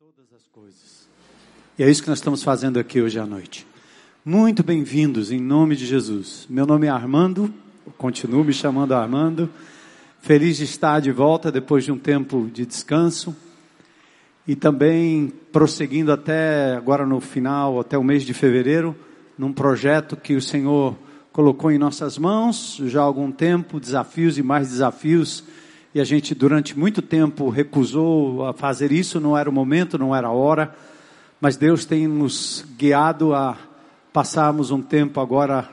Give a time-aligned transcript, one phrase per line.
[0.00, 1.06] todas as coisas.
[1.78, 3.66] E é isso que nós estamos fazendo aqui hoje à noite.
[4.24, 6.46] Muito bem-vindos em nome de Jesus.
[6.48, 7.52] Meu nome é Armando,
[7.98, 9.50] continuo me chamando Armando.
[10.22, 13.36] Feliz de estar de volta depois de um tempo de descanso
[14.48, 18.96] e também prosseguindo até agora no final, até o mês de fevereiro,
[19.36, 20.96] num projeto que o Senhor
[21.30, 25.44] colocou em nossas mãos já há algum tempo, desafios e mais desafios
[25.94, 30.14] e a gente durante muito tempo recusou a fazer isso, não era o momento, não
[30.14, 30.74] era a hora,
[31.40, 33.56] mas Deus tem nos guiado a
[34.12, 35.68] passarmos um tempo agora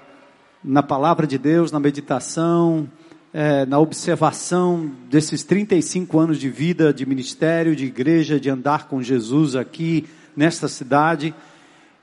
[0.63, 2.89] na palavra de Deus, na meditação,
[3.31, 9.01] é, na observação desses 35 anos de vida, de ministério, de igreja, de andar com
[9.03, 11.33] Jesus aqui nesta cidade,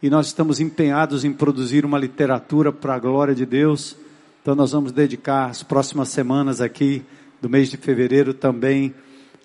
[0.00, 3.96] e nós estamos empenhados em produzir uma literatura para a glória de Deus,
[4.40, 7.02] então nós vamos dedicar as próximas semanas aqui
[7.44, 8.94] do mês de fevereiro também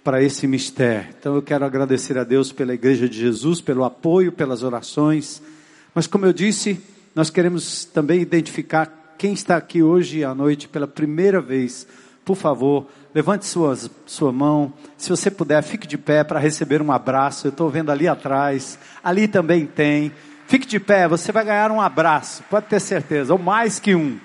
[0.06, 1.10] para esse mistério.
[1.20, 5.42] Então eu quero agradecer a Deus pela Igreja de Jesus, pelo apoio, pelas orações.
[5.94, 6.82] Mas como eu disse,
[7.14, 11.86] nós queremos também identificar quem está aqui hoje à noite pela primeira vez.
[12.24, 14.72] Por favor, levante sua, sua mão.
[14.98, 17.48] Se você puder, fique de pé para receber um abraço.
[17.48, 18.80] Eu estou vendo ali atrás.
[19.04, 20.10] Ali também tem.
[20.48, 24.18] Fique de pé, você vai ganhar um abraço, pode ter certeza, ou mais que um.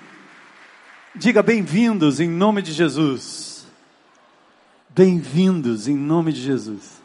[1.13, 3.54] Diga bem-vindos em nome de Jesus.
[4.97, 7.01] Bem-vindos em nome de Jesus.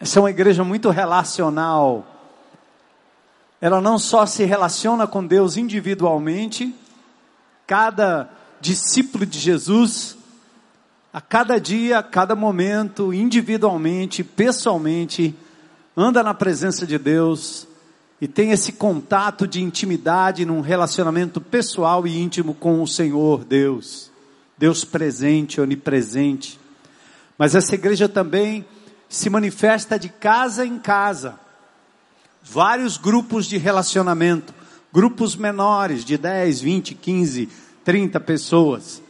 [0.00, 2.06] Essa é uma igreja muito relacional.
[3.60, 6.72] Ela não só se relaciona com Deus individualmente,
[7.66, 8.30] cada
[8.60, 10.16] discípulo de Jesus,
[11.12, 15.34] a cada dia, a cada momento, individualmente, pessoalmente,
[15.96, 17.66] anda na presença de Deus
[18.20, 24.14] e tem esse contato de intimidade num relacionamento pessoal e íntimo com o Senhor Deus.
[24.58, 26.58] Deus presente, onipresente.
[27.36, 28.64] Mas essa igreja também
[29.08, 31.38] se manifesta de casa em casa.
[32.42, 34.54] Vários grupos de relacionamento,
[34.92, 37.48] grupos menores de 10, 20, 15,
[37.84, 39.02] 30 pessoas,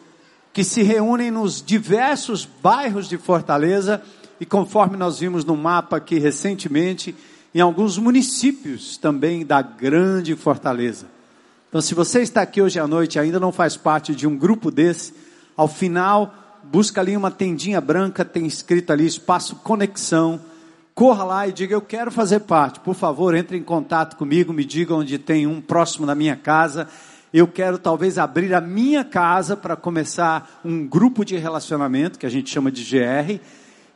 [0.52, 4.02] que se reúnem nos diversos bairros de Fortaleza
[4.40, 7.14] e conforme nós vimos no mapa aqui recentemente,
[7.54, 11.06] em alguns municípios também da grande Fortaleza.
[11.68, 14.36] Então, se você está aqui hoje à noite e ainda não faz parte de um
[14.36, 15.14] grupo desse,
[15.56, 16.34] ao final,
[16.64, 20.40] busca ali uma tendinha branca, tem escrito ali espaço conexão.
[20.94, 22.80] Corra lá e diga: Eu quero fazer parte.
[22.80, 26.88] Por favor, entre em contato comigo, me diga onde tem um próximo da minha casa.
[27.32, 32.30] Eu quero talvez abrir a minha casa para começar um grupo de relacionamento, que a
[32.30, 33.40] gente chama de GR,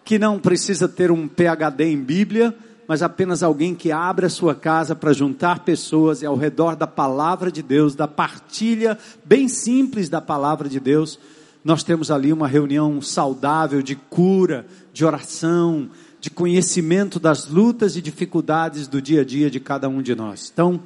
[0.04, 2.54] que não precisa ter um PhD em Bíblia,
[2.88, 6.87] mas apenas alguém que abre a sua casa para juntar pessoas e ao redor da
[6.87, 11.19] palavra de Deus, da partilha bem simples da palavra de Deus
[11.65, 15.91] nós temos ali uma reunião saudável de cura, de oração,
[16.21, 20.50] de conhecimento das lutas e dificuldades do dia a dia de cada um de nós.
[20.53, 20.81] Então,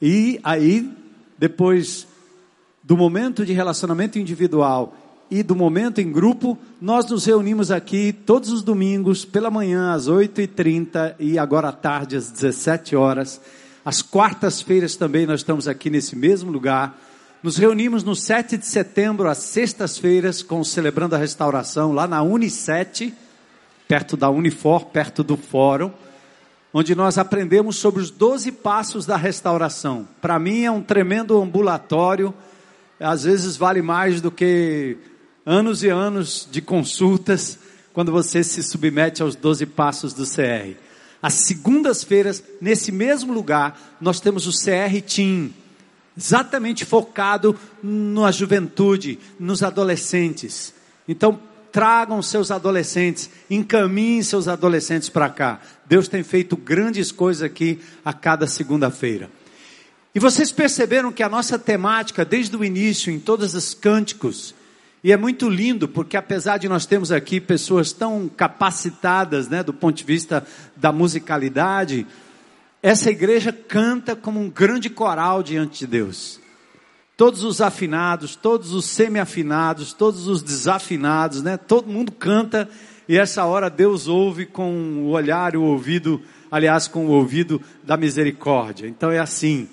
[0.00, 0.90] e aí,
[1.38, 2.06] depois
[2.82, 4.96] do momento de relacionamento individual
[5.30, 10.08] e do momento em grupo, nós nos reunimos aqui todos os domingos, pela manhã às
[10.08, 13.40] 8h30 e agora à tarde às 17 horas.
[13.84, 16.98] Às quartas-feiras também nós estamos aqui nesse mesmo lugar
[17.42, 23.14] nos reunimos no 7 de setembro, às sextas-feiras, com Celebrando a Restauração, lá na Unisete,
[23.86, 25.92] perto da Unifor, perto do Fórum,
[26.74, 30.06] onde nós aprendemos sobre os 12 passos da restauração.
[30.20, 32.34] Para mim é um tremendo ambulatório,
[32.98, 34.96] às vezes vale mais do que
[35.46, 37.58] anos e anos de consultas,
[37.92, 40.76] quando você se submete aos 12 passos do CR.
[41.22, 45.50] Às segundas-feiras, nesse mesmo lugar, nós temos o CR Team
[46.18, 50.74] exatamente focado na juventude, nos adolescentes.
[51.06, 51.38] Então,
[51.70, 55.60] tragam seus adolescentes, encaminhem seus adolescentes para cá.
[55.86, 59.30] Deus tem feito grandes coisas aqui a cada segunda-feira.
[60.12, 64.54] E vocês perceberam que a nossa temática, desde o início, em todos os cânticos,
[65.04, 69.72] e é muito lindo, porque apesar de nós termos aqui pessoas tão capacitadas, né, do
[69.72, 70.44] ponto de vista
[70.74, 72.04] da musicalidade,
[72.82, 76.40] essa igreja canta como um grande coral diante de Deus.
[77.16, 81.56] Todos os afinados, todos os semi-afinados, todos os desafinados, né?
[81.56, 82.68] Todo mundo canta
[83.08, 84.70] e essa hora Deus ouve com
[85.02, 88.86] o olhar e o ouvido, aliás, com o ouvido da misericórdia.
[88.86, 89.68] Então é assim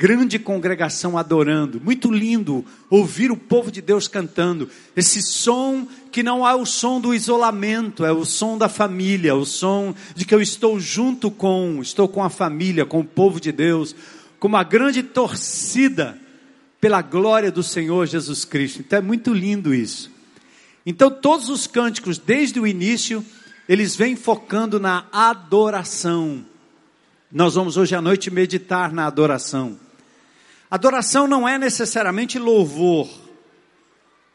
[0.00, 1.78] grande congregação adorando.
[1.78, 4.66] Muito lindo ouvir o povo de Deus cantando.
[4.96, 9.44] Esse som que não é o som do isolamento, é o som da família, o
[9.44, 13.52] som de que eu estou junto com, estou com a família, com o povo de
[13.52, 13.94] Deus,
[14.38, 16.18] com uma grande torcida
[16.80, 18.80] pela glória do Senhor Jesus Cristo.
[18.80, 20.10] Então é muito lindo isso.
[20.86, 23.22] Então, todos os cânticos, desde o início,
[23.68, 26.42] eles vêm focando na adoração.
[27.30, 29.89] Nós vamos hoje à noite meditar na adoração.
[30.70, 33.08] Adoração não é necessariamente louvor.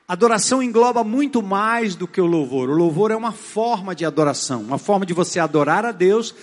[0.08, 2.70] Adoração engloba muito mais do que o louvor.
[2.70, 6.36] O louvor é uma forma de adoração, uma forma de você adorar a Deus,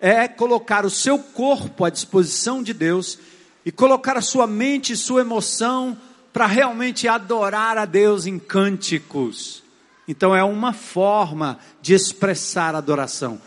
[0.00, 3.18] é colocar o seu corpo à disposição de Deus
[3.66, 5.96] e colocar a sua mente e sua emoção
[6.32, 9.62] para realmente adorar a Deus em cânticos.
[10.08, 13.40] Então é uma forma de expressar adoração.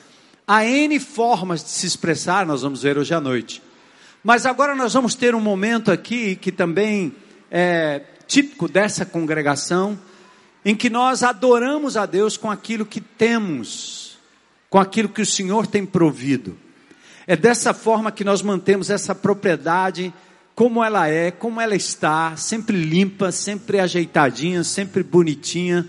[0.48, 3.62] Há N formas de se expressar, nós vamos ver hoje à noite.
[4.28, 7.16] Mas agora nós vamos ter um momento aqui que também
[7.50, 9.98] é típico dessa congregação,
[10.66, 14.18] em que nós adoramos a Deus com aquilo que temos,
[14.70, 16.58] com aquilo que o Senhor tem provido.
[17.26, 20.14] É dessa forma que nós mantemos essa propriedade
[20.54, 25.88] como ela é, como ela está, sempre limpa, sempre ajeitadinha, sempre bonitinha.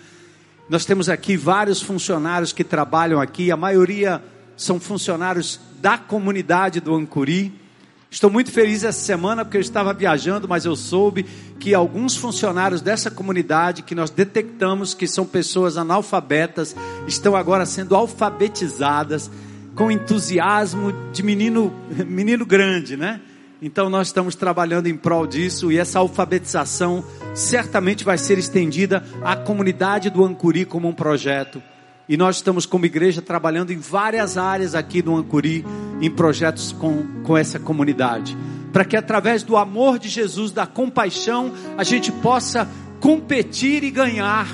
[0.71, 4.23] Nós temos aqui vários funcionários que trabalham aqui, a maioria
[4.57, 7.67] são funcionários da comunidade do Ancuri.
[8.11, 11.25] Estou muito feliz essa semana porque eu estava viajando, mas eu soube
[11.61, 16.75] que alguns funcionários dessa comunidade que nós detectamos que são pessoas analfabetas
[17.07, 19.31] estão agora sendo alfabetizadas
[19.75, 21.73] com entusiasmo de menino
[22.07, 23.21] menino grande, né?
[23.61, 29.37] Então nós estamos trabalhando em prol disso e essa alfabetização certamente vai ser estendida à
[29.37, 31.63] comunidade do Ancuri como um projeto.
[32.09, 35.65] E nós estamos como igreja trabalhando em várias áreas aqui no Ancuri,
[36.01, 38.37] em projetos com, com essa comunidade.
[38.73, 42.69] Para que através do amor de Jesus, da compaixão, a gente possa
[43.01, 44.47] competir e ganhar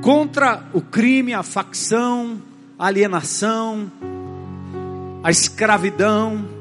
[0.00, 2.40] contra o crime, a facção,
[2.78, 3.92] a alienação,
[5.22, 6.60] a escravidão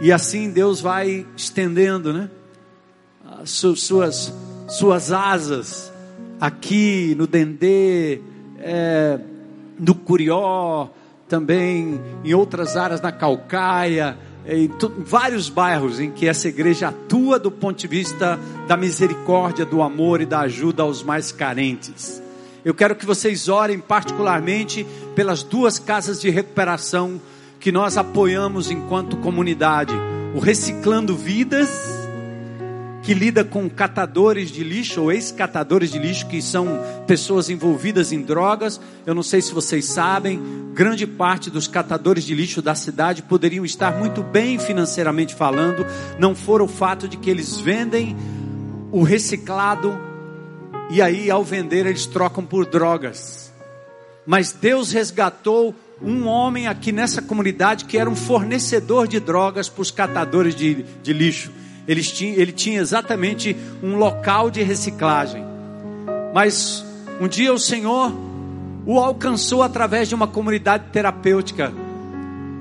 [0.00, 2.30] e assim Deus vai estendendo, né?
[3.44, 4.32] Suas,
[4.68, 5.92] suas asas
[6.40, 8.20] aqui no Dendê,
[8.58, 9.18] é,
[9.78, 10.88] no Curió,
[11.28, 14.16] também em outras áreas na Calcaia,
[14.48, 18.38] em vários bairros em que essa igreja atua do ponto de vista
[18.68, 22.22] da misericórdia, do amor e da ajuda aos mais carentes.
[22.64, 27.20] Eu quero que vocês orem particularmente pelas duas casas de recuperação
[27.58, 29.94] que nós apoiamos enquanto comunidade,
[30.34, 31.95] o Reciclando Vidas,
[33.06, 36.66] que lida com catadores de lixo ou ex-catadores de lixo, que são
[37.06, 38.80] pessoas envolvidas em drogas.
[39.06, 40.42] Eu não sei se vocês sabem,
[40.74, 45.86] grande parte dos catadores de lixo da cidade poderiam estar muito bem financeiramente falando,
[46.18, 48.16] não for o fato de que eles vendem
[48.90, 49.96] o reciclado
[50.90, 53.52] e aí ao vender eles trocam por drogas.
[54.26, 55.72] Mas Deus resgatou
[56.02, 60.84] um homem aqui nessa comunidade que era um fornecedor de drogas para os catadores de,
[61.04, 61.52] de lixo.
[61.86, 65.44] Ele tinha, ele tinha exatamente um local de reciclagem.
[66.34, 66.84] Mas
[67.20, 68.12] um dia o Senhor
[68.84, 71.72] o alcançou através de uma comunidade terapêutica.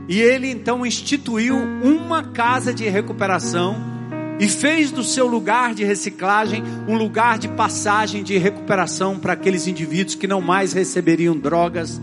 [0.08, 3.76] E ele então instituiu uma casa de recuperação
[4.40, 9.68] e fez do seu lugar de reciclagem um lugar de passagem de recuperação para aqueles
[9.68, 12.00] indivíduos que não mais receberiam drogas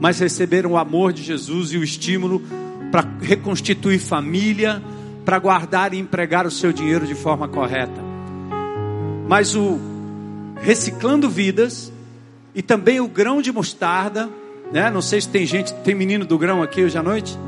[0.00, 2.42] mas receberam o amor de Jesus e o estímulo
[2.90, 4.82] para reconstituir família,
[5.24, 8.00] para guardar e empregar o seu dinheiro de forma correta.
[9.28, 9.78] Mas o
[10.60, 11.92] reciclando vidas
[12.54, 14.28] e também o grão de mostarda,
[14.72, 14.90] né?
[14.90, 17.38] Não sei se tem gente, tem menino do grão aqui hoje à noite.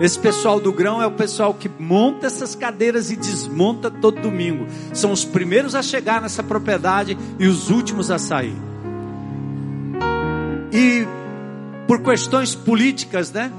[0.00, 4.66] Esse pessoal do grão é o pessoal que monta essas cadeiras e desmonta todo domingo.
[4.92, 8.56] São os primeiros a chegar nessa propriedade e os últimos a sair.
[10.72, 11.06] E
[11.86, 13.52] por questões políticas, né?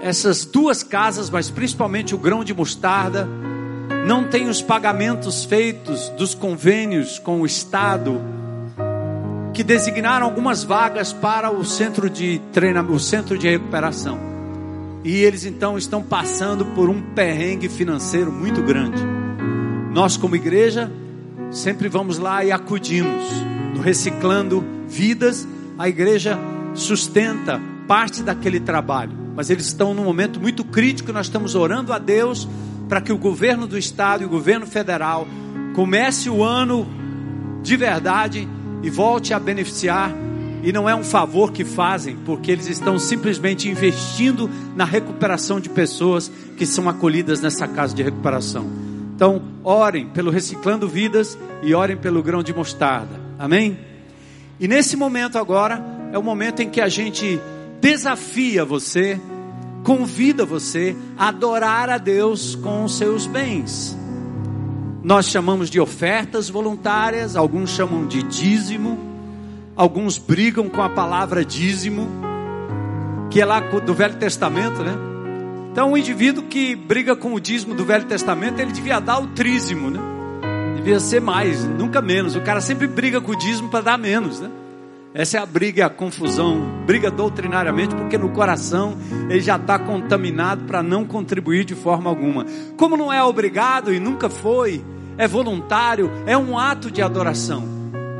[0.00, 3.28] Essas duas casas, mas principalmente o grão de mostarda,
[4.06, 8.20] não tem os pagamentos feitos dos convênios com o Estado,
[9.52, 14.18] que designaram algumas vagas para o centro de treinamento, o centro de recuperação.
[15.04, 19.02] E eles então estão passando por um perrengue financeiro muito grande.
[19.92, 20.92] Nós, como igreja,
[21.50, 23.24] sempre vamos lá e acudimos,
[23.82, 25.46] reciclando vidas.
[25.76, 26.38] A igreja
[26.74, 31.12] sustenta parte daquele trabalho, mas eles estão num momento muito crítico.
[31.12, 32.48] Nós estamos orando a Deus
[32.88, 35.28] para que o governo do estado e o governo federal
[35.76, 36.84] comece o ano
[37.62, 38.48] de verdade
[38.82, 40.12] e volte a beneficiar.
[40.64, 45.68] E não é um favor que fazem, porque eles estão simplesmente investindo na recuperação de
[45.68, 48.66] pessoas que são acolhidas nessa casa de recuperação.
[49.14, 53.20] Então, orem pelo Reciclando Vidas e orem pelo grão de mostarda.
[53.38, 53.78] Amém?
[54.58, 55.80] E nesse momento agora,
[56.12, 57.40] é o momento em que a gente
[57.80, 59.20] desafia você,
[59.84, 63.96] convida você a adorar a Deus com os seus bens.
[65.02, 68.98] nós chamamos de ofertas voluntárias, alguns chamam de dízimo,
[69.74, 72.06] alguns brigam com a palavra dízimo,
[73.30, 74.94] que é lá do Velho Testamento, né?
[75.70, 79.28] Então, o indivíduo que briga com o dízimo do Velho Testamento, ele devia dar o
[79.28, 80.00] trízimo, né?
[80.76, 82.34] Devia ser mais, nunca menos.
[82.34, 84.50] O cara sempre briga com o dízimo para dar menos, né?
[85.18, 88.96] Essa é a briga, a confusão, briga doutrinariamente, porque no coração
[89.28, 92.46] ele já está contaminado para não contribuir de forma alguma.
[92.76, 94.80] Como não é obrigado e nunca foi,
[95.16, 97.64] é voluntário, é um ato de adoração.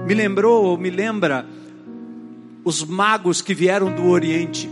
[0.09, 1.47] Me lembrou, ou me lembra,
[2.65, 4.69] os magos que vieram do Oriente,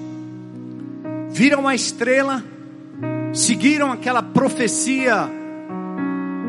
[1.30, 2.42] viram a estrela,
[3.32, 5.30] seguiram aquela profecia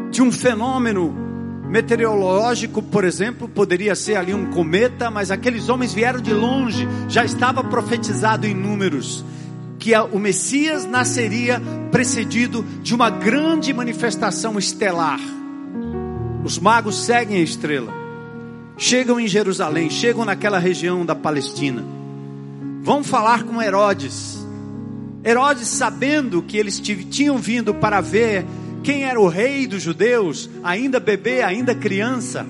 [0.09, 1.26] de um fenômeno
[1.69, 7.25] meteorológico, por exemplo, poderia ser ali um cometa, mas aqueles homens vieram de longe, já
[7.25, 9.23] estava profetizado em números
[9.79, 15.19] que o Messias nasceria precedido de uma grande manifestação estelar.
[16.43, 17.93] Os magos seguem a estrela,
[18.77, 21.83] chegam em Jerusalém, chegam naquela região da Palestina,
[22.81, 24.45] vão falar com Herodes.
[25.23, 28.45] Herodes, sabendo que eles tinham vindo para ver
[28.83, 32.45] quem era o rei dos judeus, ainda bebê, ainda criança,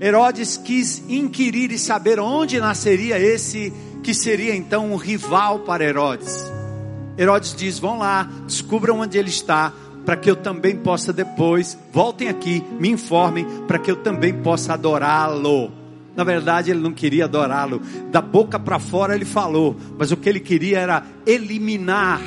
[0.00, 3.72] Herodes quis inquirir e saber onde nasceria esse
[4.02, 6.46] que seria então um rival para Herodes.
[7.18, 9.72] Herodes diz: Vão lá, descubram onde ele está,
[10.06, 14.74] para que eu também possa depois, voltem aqui, me informem, para que eu também possa
[14.74, 15.72] adorá-lo.
[16.14, 20.28] Na verdade, ele não queria adorá-lo, da boca para fora ele falou, mas o que
[20.28, 22.20] ele queria era eliminar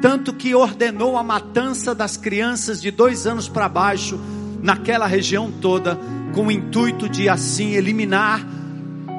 [0.00, 4.18] tanto que ordenou a matança das crianças de dois anos para baixo,
[4.62, 5.98] naquela região toda,
[6.34, 8.46] com o intuito de assim eliminar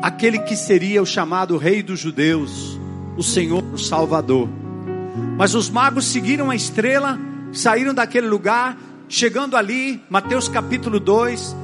[0.01, 2.79] aquele que seria o chamado Rei dos Judeus,
[3.17, 4.47] o Senhor o Salvador.
[5.37, 7.19] Mas os magos seguiram a estrela,
[7.51, 8.77] saíram daquele lugar,
[9.09, 11.55] chegando ali, Mateus capítulo 2,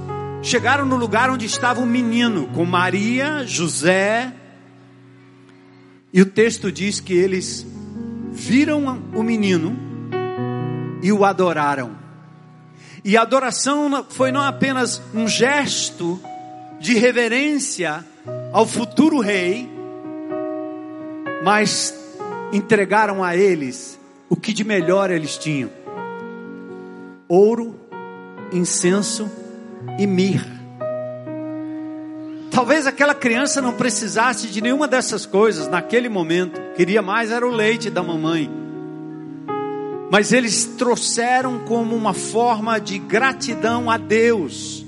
[0.41, 4.33] chegaram no lugar onde estava um menino, com Maria, José,
[6.11, 7.65] e o texto diz que eles
[8.33, 9.77] viram o menino
[11.01, 11.95] e o adoraram.
[13.05, 16.19] E a adoração foi não apenas um gesto
[16.79, 18.03] de reverência
[18.51, 19.69] ao futuro rei,
[21.43, 21.93] mas
[22.51, 23.99] entregaram a eles
[24.29, 25.69] o que de melhor eles tinham:
[27.27, 27.75] ouro,
[28.51, 29.29] incenso
[29.99, 30.62] e mirra.
[32.53, 36.61] Talvez aquela criança não precisasse de nenhuma dessas coisas naquele momento.
[36.75, 38.47] Queria mais era o leite da mamãe.
[40.11, 44.85] Mas eles trouxeram como uma forma de gratidão a Deus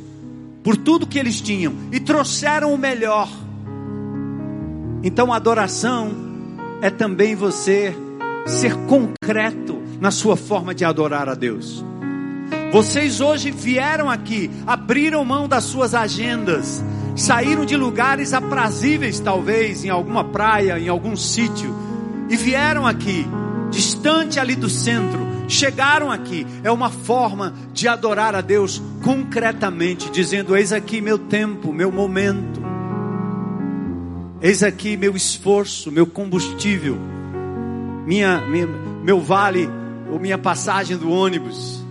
[0.64, 3.28] por tudo que eles tinham e trouxeram o melhor.
[5.02, 6.12] Então a adoração
[6.84, 7.96] é também você
[8.46, 11.84] ser concreto na sua forma de adorar a Deus.
[12.72, 16.84] Vocês hoje vieram aqui, abriram mão das suas agendas,
[17.16, 21.74] saíram de lugares aprazíveis, talvez, em alguma praia, em algum sítio,
[22.30, 23.26] e vieram aqui,
[23.72, 26.46] distante ali do centro, chegaram aqui.
[26.64, 32.62] É uma forma de adorar a Deus concretamente, dizendo: Eis aqui meu tempo, meu momento,
[34.42, 36.98] eis aqui meu esforço, meu combustível,
[38.06, 38.68] minha, minha
[39.04, 39.70] meu vale,
[40.12, 41.85] ou minha passagem do ônibus.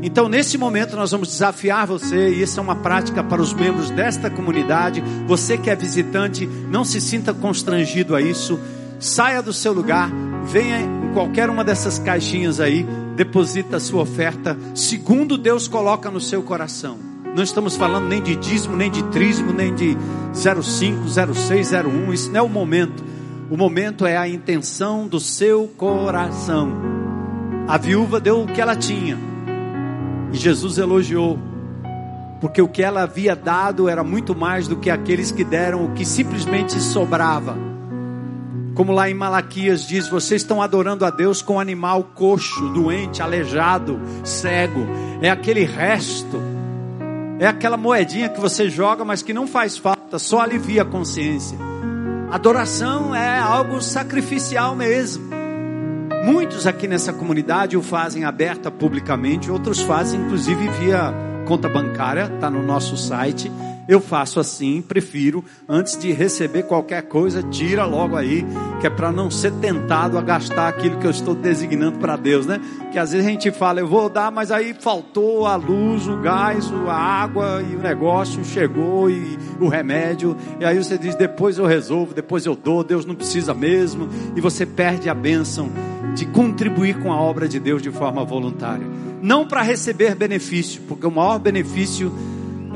[0.00, 3.90] Então, nesse momento, nós vamos desafiar você, e isso é uma prática para os membros
[3.90, 5.02] desta comunidade.
[5.26, 8.58] Você que é visitante, não se sinta constrangido a isso.
[9.00, 10.10] Saia do seu lugar,
[10.44, 12.86] venha em qualquer uma dessas caixinhas aí,
[13.16, 16.98] deposita a sua oferta, segundo Deus coloca no seu coração.
[17.34, 19.96] Não estamos falando nem de dízimo, nem de trízimo, nem de
[20.32, 22.12] 05, 06, 01.
[22.12, 23.04] Isso não é o momento.
[23.50, 26.72] O momento é a intenção do seu coração.
[27.66, 29.28] A viúva deu o que ela tinha
[30.32, 31.38] e Jesus elogiou,
[32.40, 35.92] porque o que ela havia dado era muito mais do que aqueles que deram o
[35.92, 37.56] que simplesmente sobrava.
[38.74, 44.00] Como lá em Malaquias diz: vocês estão adorando a Deus com animal coxo, doente, aleijado,
[44.22, 44.86] cego.
[45.20, 46.40] É aquele resto,
[47.40, 51.58] é aquela moedinha que você joga, mas que não faz falta, só alivia a consciência.
[52.30, 55.27] Adoração é algo sacrificial mesmo.
[56.24, 61.12] Muitos aqui nessa comunidade o fazem aberta publicamente, outros fazem inclusive via
[61.46, 63.50] conta bancária, está no nosso site.
[63.88, 68.44] Eu faço assim, prefiro, antes de receber qualquer coisa, tira logo aí,
[68.82, 72.44] que é para não ser tentado a gastar aquilo que eu estou designando para Deus,
[72.44, 72.60] né?
[72.92, 76.18] Que às vezes a gente fala, eu vou dar, mas aí faltou a luz, o
[76.18, 81.56] gás, a água e o negócio chegou e o remédio, e aí você diz, depois
[81.56, 85.70] eu resolvo, depois eu dou, Deus não precisa mesmo, e você perde a bênção
[86.14, 88.86] de contribuir com a obra de Deus de forma voluntária.
[89.20, 92.12] não para receber benefício, porque o maior benefício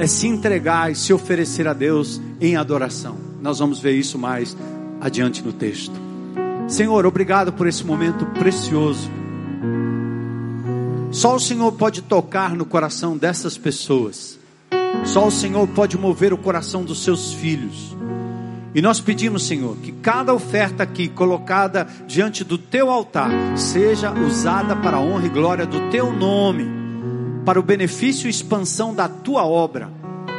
[0.02, 3.16] é se entregar e se oferecer a Deus em adoração.
[3.40, 4.56] Nós vamos ver isso mais
[5.00, 5.94] adiante no texto.
[6.66, 9.08] Senhor, obrigado por esse momento precioso.
[11.12, 14.36] Só o Senhor pode tocar no coração dessas pessoas.
[15.04, 17.96] Só o Senhor pode mover o coração dos seus filhos.
[18.74, 24.74] E nós pedimos, Senhor, que cada oferta aqui colocada diante do teu altar seja usada
[24.74, 26.81] para a honra e glória do teu nome,
[27.44, 29.90] para o benefício e expansão da tua obra,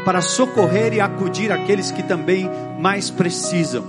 [0.06, 3.84] para socorrer e acudir aqueles que também mais precisam.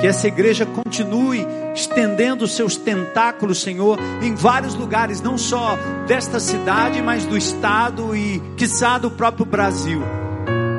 [0.00, 5.76] Que essa igreja continue estendendo seus tentáculos, Senhor, em vários lugares, não só
[6.06, 10.00] desta cidade, mas do estado e, quiçá, do próprio Brasil.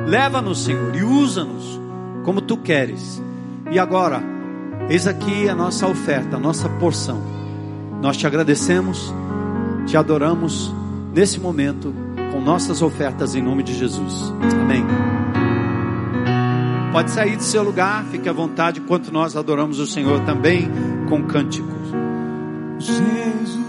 [0.06, 1.80] Leva-nos, Senhor, e usa-nos
[2.24, 3.22] como tu queres.
[3.70, 4.22] E agora,
[4.88, 7.22] eis aqui a nossa oferta, a nossa porção.
[8.00, 9.12] Nós te agradecemos,
[9.86, 10.74] te adoramos
[11.12, 11.94] nesse momento
[12.32, 14.32] com nossas ofertas em nome de Jesus.
[14.60, 14.84] Amém.
[16.92, 20.68] Pode sair do seu lugar, fique à vontade enquanto nós adoramos o Senhor também
[21.08, 21.72] com cânticos.
[22.78, 23.62] Jesus.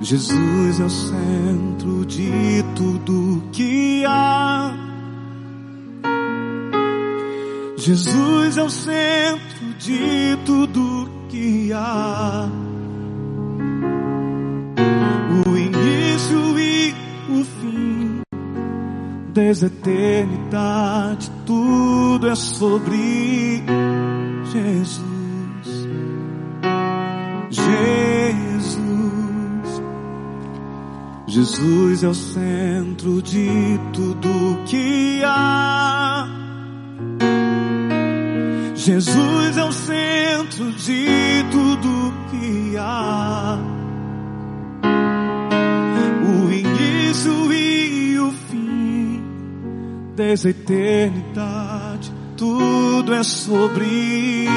[0.00, 1.65] Jesus é o centro
[2.06, 4.74] de tudo que há.
[7.76, 12.48] Jesus é o centro de tudo que há.
[15.46, 16.94] O início e
[17.28, 18.20] o fim,
[19.32, 23.62] desde a eternidade, tudo é sobre
[24.52, 25.06] Jesus.
[27.50, 28.15] Jesus.
[31.36, 36.26] Jesus é o centro de tudo que há.
[38.74, 43.58] Jesus é o centro de tudo que há.
[46.24, 49.22] O início e o fim,
[50.16, 54.48] desde a eternidade, tudo é sobre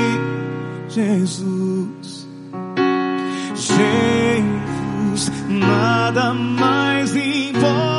[0.88, 2.26] Jesus.
[3.54, 4.59] Jesus,
[5.50, 7.99] nada mais importa.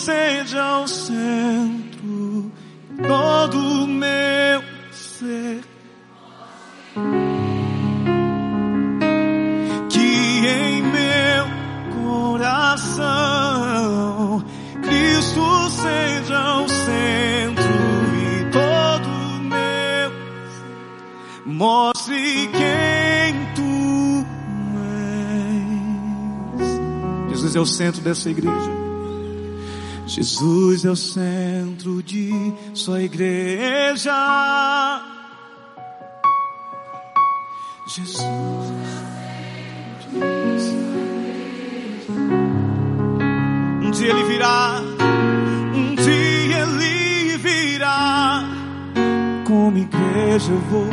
[0.00, 2.50] Seja o centro,
[3.06, 5.60] todo meu ser.
[9.90, 11.46] Que em meu
[12.32, 13.02] coração
[14.82, 17.74] Cristo seja o centro
[18.16, 19.10] e todo
[19.42, 20.10] meu
[21.44, 24.26] mostre quem tu
[26.58, 27.32] és.
[27.32, 28.79] Jesus é o centro dessa igreja.
[30.10, 32.32] Jesus é o centro de
[32.74, 34.12] sua igreja.
[37.86, 38.20] Jesus.
[43.82, 44.82] Um dia ele virá,
[45.76, 48.42] um dia ele virá.
[49.46, 50.86] Como igreja eu vou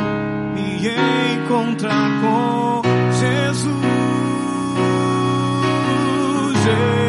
[0.54, 0.86] me
[1.42, 2.82] encontrar com
[3.18, 3.98] Jesus.
[6.58, 7.07] Jesus,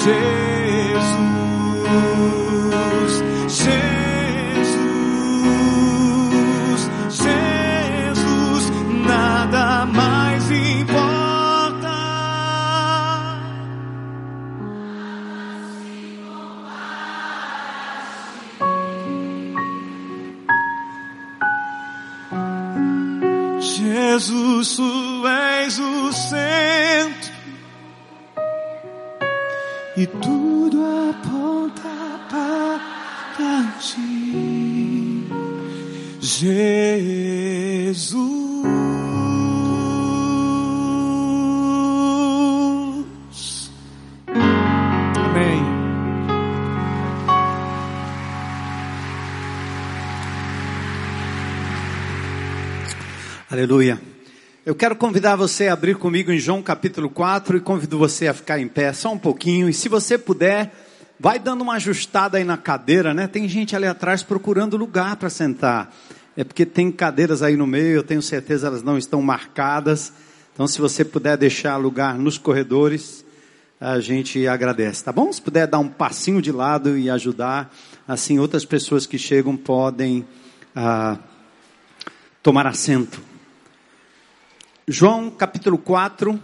[0.00, 0.08] Jesus,
[3.48, 4.70] Jesus,
[7.10, 8.64] Jesus,
[9.06, 11.10] nada mais importa.
[23.60, 24.78] Jesus,
[36.40, 38.16] Jesus.
[45.14, 45.60] Amém.
[53.50, 54.00] Aleluia.
[54.64, 58.32] Eu quero convidar você a abrir comigo em João capítulo 4 e convido você a
[58.32, 59.68] ficar em pé só um pouquinho.
[59.68, 60.72] E se você puder,
[61.18, 63.26] vai dando uma ajustada aí na cadeira, né?
[63.26, 65.94] Tem gente ali atrás procurando lugar para sentar.
[66.36, 70.12] É porque tem cadeiras aí no meio, eu tenho certeza elas não estão marcadas.
[70.54, 73.24] Então, se você puder deixar lugar nos corredores,
[73.80, 75.32] a gente agradece, tá bom?
[75.32, 77.74] Se puder dar um passinho de lado e ajudar,
[78.06, 80.26] assim outras pessoas que chegam podem
[80.76, 81.18] ah,
[82.42, 83.20] tomar assento.
[84.86, 86.40] João capítulo 4.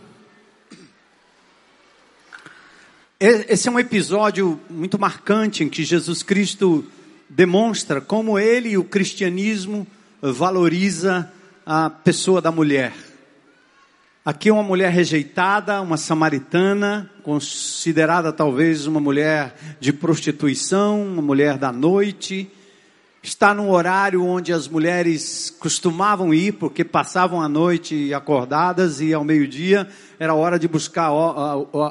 [3.18, 6.84] Esse é um episódio muito marcante em que Jesus Cristo
[7.28, 9.86] demonstra como ele o cristianismo
[10.20, 11.30] valoriza
[11.64, 12.92] a pessoa da mulher.
[14.24, 21.70] Aqui uma mulher rejeitada, uma samaritana, considerada talvez uma mulher de prostituição, uma mulher da
[21.70, 22.50] noite,
[23.22, 29.24] está num horário onde as mulheres costumavam ir, porque passavam a noite acordadas e ao
[29.24, 31.10] meio-dia era hora de buscar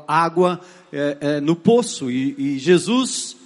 [0.08, 0.60] água
[0.92, 2.10] é, é, no poço.
[2.10, 3.45] E, Jesus é,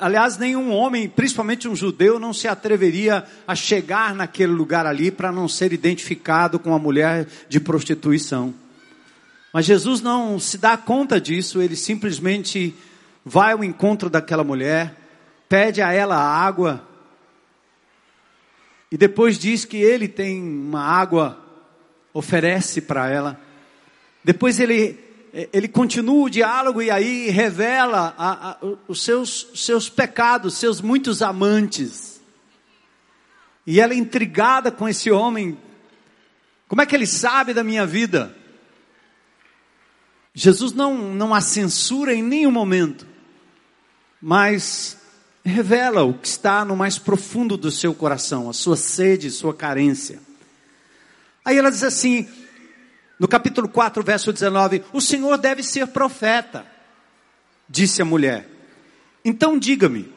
[0.00, 5.30] aliás, nenhum homem, principalmente um judeu, não se atreveria a chegar naquele lugar ali para
[5.30, 8.54] não ser identificado com uma mulher de prostituição.
[9.52, 12.74] Mas Jesus não se dá conta disso, ele simplesmente
[13.24, 14.96] vai ao encontro daquela mulher,
[15.48, 16.86] pede a ela água,
[18.90, 21.38] e depois diz que ele tem uma água,
[22.12, 23.38] oferece para ela.
[24.24, 29.88] Depois ele é, ele continua o diálogo e aí revela a, a, os seus, seus
[29.88, 32.20] pecados, seus muitos amantes.
[33.66, 35.58] E ela é intrigada com esse homem.
[36.66, 38.34] Como é que ele sabe da minha vida?
[40.34, 43.06] Jesus não, não a censura em nenhum momento,
[44.22, 44.96] mas
[45.44, 50.20] revela o que está no mais profundo do seu coração, a sua sede, sua carência.
[51.44, 52.28] Aí ela diz assim:
[53.18, 56.64] no capítulo 4, verso 19: O Senhor deve ser profeta,
[57.68, 58.48] disse a mulher.
[59.24, 60.12] Então diga-me,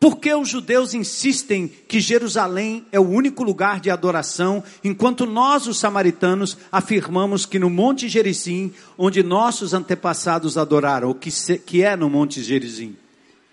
[0.00, 5.66] por que os judeus insistem que Jerusalém é o único lugar de adoração, enquanto nós,
[5.66, 11.96] os samaritanos, afirmamos que no Monte Gerizim, onde nossos antepassados adoraram, o que, que é
[11.96, 12.96] no Monte Gerizim?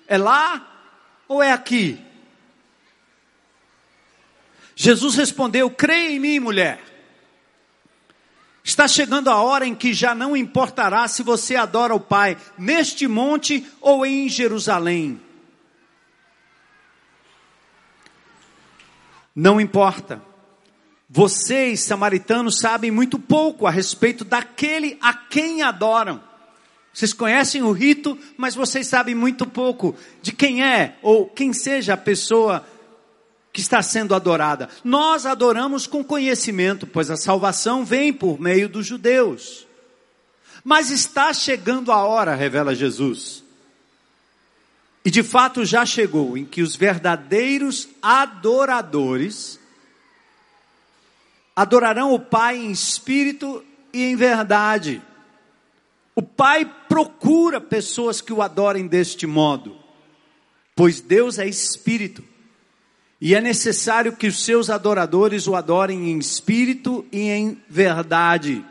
[0.08, 0.72] É lá
[1.28, 2.00] ou é aqui?
[4.76, 6.95] Jesus respondeu: Creia em mim, mulher.
[8.66, 13.08] Está chegando a hora em que já não importará se você adora o Pai neste
[13.08, 15.22] monte ou em Jerusalém.
[19.36, 20.20] Não importa.
[21.08, 26.20] Vocês, samaritanos, sabem muito pouco a respeito daquele a quem adoram.
[26.92, 31.94] Vocês conhecem o rito, mas vocês sabem muito pouco de quem é ou quem seja
[31.94, 32.66] a pessoa
[33.56, 34.68] que está sendo adorada.
[34.84, 39.66] Nós adoramos com conhecimento, pois a salvação vem por meio dos judeus.
[40.62, 43.46] Mas está chegando a hora, revela Jesus.
[45.06, 49.58] E de fato já chegou em que os verdadeiros adoradores
[51.56, 53.64] adorarão o Pai em espírito
[53.94, 55.02] e em verdade.
[56.14, 59.78] O Pai procura pessoas que o adorem deste modo,
[60.76, 62.35] pois Deus é espírito.
[63.20, 68.64] E é necessário que os seus adoradores o adorem em espírito e em verdade.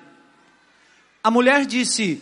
[1.23, 2.21] A mulher disse: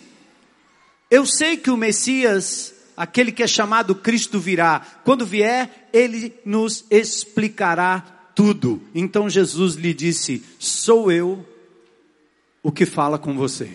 [1.10, 4.80] Eu sei que o Messias, aquele que é chamado Cristo, virá.
[5.04, 8.00] Quando vier, ele nos explicará
[8.34, 8.80] tudo.
[8.94, 11.44] Então Jesus lhe disse: Sou eu
[12.62, 13.70] o que fala com você.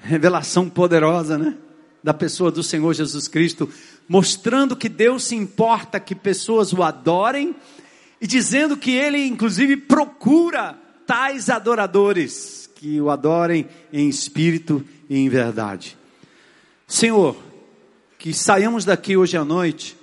[0.00, 1.56] Revelação poderosa, né?
[2.02, 3.68] Da pessoa do Senhor Jesus Cristo
[4.10, 7.54] mostrando que Deus se importa que pessoas o adorem
[8.20, 15.28] e dizendo que ele, inclusive, procura tais adoradores que o adorem em espírito e em
[15.28, 15.96] verdade.
[16.88, 17.36] Senhor,
[18.18, 19.96] que saiamos daqui hoje à noite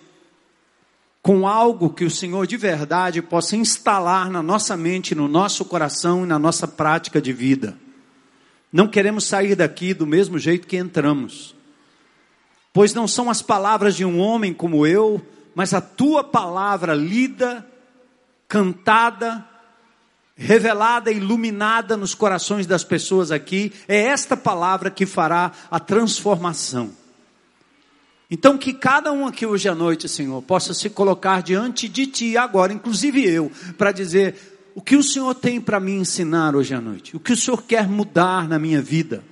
[1.21, 6.23] com algo que o Senhor de verdade possa instalar na nossa mente, no nosso coração
[6.23, 7.77] e na nossa prática de vida.
[8.71, 11.56] Não queremos sair daqui do mesmo jeito que entramos
[12.77, 15.19] pois não são as palavras de um homem como eu,
[15.55, 17.65] mas a tua palavra lida,
[18.47, 19.43] cantada,
[20.35, 26.91] revelada, iluminada nos corações das pessoas aqui, é esta palavra que fará a transformação.
[28.29, 32.37] Então, que cada um aqui hoje à noite, Senhor, possa se colocar diante de Ti
[32.37, 36.79] agora, inclusive eu, para dizer o que o Senhor tem para me ensinar hoje à
[36.79, 39.23] noite, o que o Senhor quer mudar na minha vida.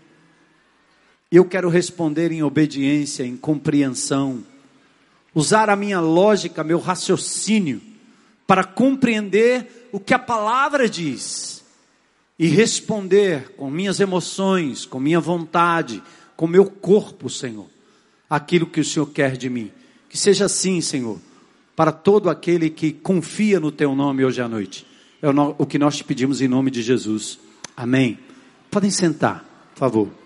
[1.31, 4.43] Eu quero responder em obediência, em compreensão,
[5.33, 7.81] usar a minha lógica, meu raciocínio,
[8.47, 11.63] para compreender o que a palavra diz
[12.37, 16.03] e responder com minhas emoções, com minha vontade,
[16.35, 17.67] com meu corpo, Senhor,
[18.29, 19.71] aquilo que o Senhor quer de mim.
[20.09, 21.19] Que seja assim, Senhor,
[21.75, 24.85] para todo aquele que confia no Teu nome hoje à noite.
[25.21, 27.39] É o que nós te pedimos em nome de Jesus.
[27.75, 28.19] Amém.
[28.69, 30.24] Podem sentar, por favor.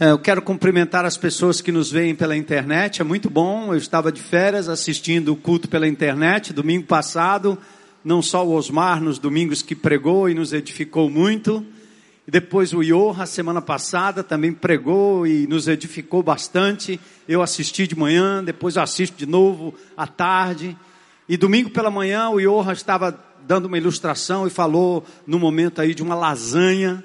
[0.00, 3.74] Eu quero cumprimentar as pessoas que nos veem pela internet, é muito bom.
[3.74, 7.58] Eu estava de férias assistindo o culto pela internet domingo passado.
[8.04, 11.66] Não só o Osmar nos domingos que pregou e nos edificou muito.
[12.28, 17.00] E depois o Iorra, semana passada, também pregou e nos edificou bastante.
[17.26, 20.76] Eu assisti de manhã, depois assisto de novo à tarde.
[21.28, 25.92] E domingo pela manhã o Iorra estava dando uma ilustração e falou no momento aí
[25.92, 27.02] de uma lasanha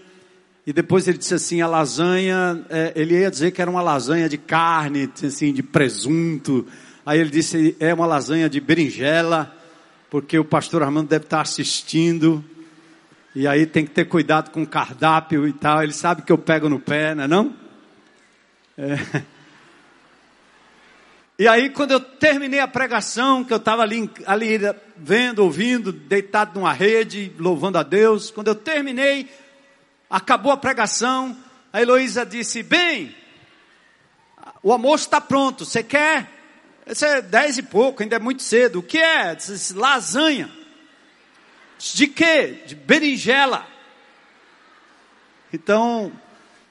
[0.65, 4.29] e depois ele disse assim, a lasanha, é, ele ia dizer que era uma lasanha
[4.29, 6.65] de carne, assim, de presunto.
[7.05, 9.53] Aí ele disse, é uma lasanha de berinjela,
[10.09, 12.43] porque o pastor Armando deve estar assistindo.
[13.35, 15.83] E aí tem que ter cuidado com o cardápio e tal.
[15.83, 17.53] Ele sabe que eu pego no pé, não é não?
[18.77, 19.23] É.
[21.37, 24.59] E aí quando eu terminei a pregação, que eu estava ali, ali
[24.95, 29.27] vendo, ouvindo, deitado numa rede, louvando a Deus, quando eu terminei,
[30.13, 31.35] acabou a pregação,
[31.73, 33.15] a Heloísa disse: Bem,
[34.61, 36.29] o almoço está pronto, você quer?
[36.85, 38.79] Isso é dez e pouco, ainda é muito cedo.
[38.79, 39.33] O que é?
[39.33, 40.51] Disse, lasanha.
[41.79, 42.63] De quê?
[42.67, 43.65] De berinjela.
[45.51, 46.11] Então,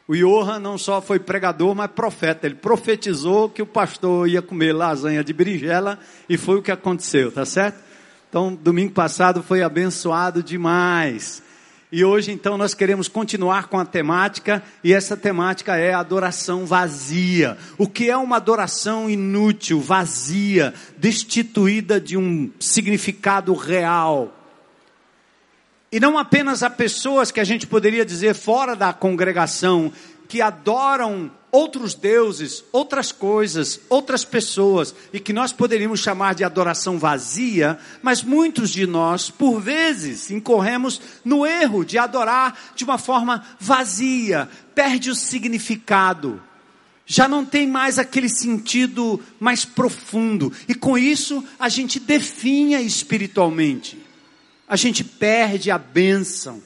[0.07, 2.46] o Johan não só foi pregador, mas profeta.
[2.46, 7.33] Ele profetizou que o pastor ia comer lasanha de berinjela e foi o que aconteceu,
[7.33, 7.83] tá certo?
[8.28, 11.42] Então, domingo passado foi abençoado demais.
[11.94, 17.59] E hoje então nós queremos continuar com a temática, e essa temática é adoração vazia.
[17.76, 24.35] O que é uma adoração inútil, vazia, destituída de um significado real?
[25.92, 29.92] E não apenas a pessoas que a gente poderia dizer fora da congregação,
[30.26, 36.99] que adoram outros deuses, outras coisas, outras pessoas, e que nós poderíamos chamar de adoração
[36.99, 43.45] vazia, mas muitos de nós, por vezes, incorremos no erro de adorar de uma forma
[43.61, 46.43] vazia, perde o significado.
[47.05, 53.99] Já não tem mais aquele sentido mais profundo, e com isso a gente definha espiritualmente,
[54.67, 56.62] a gente perde a bênção.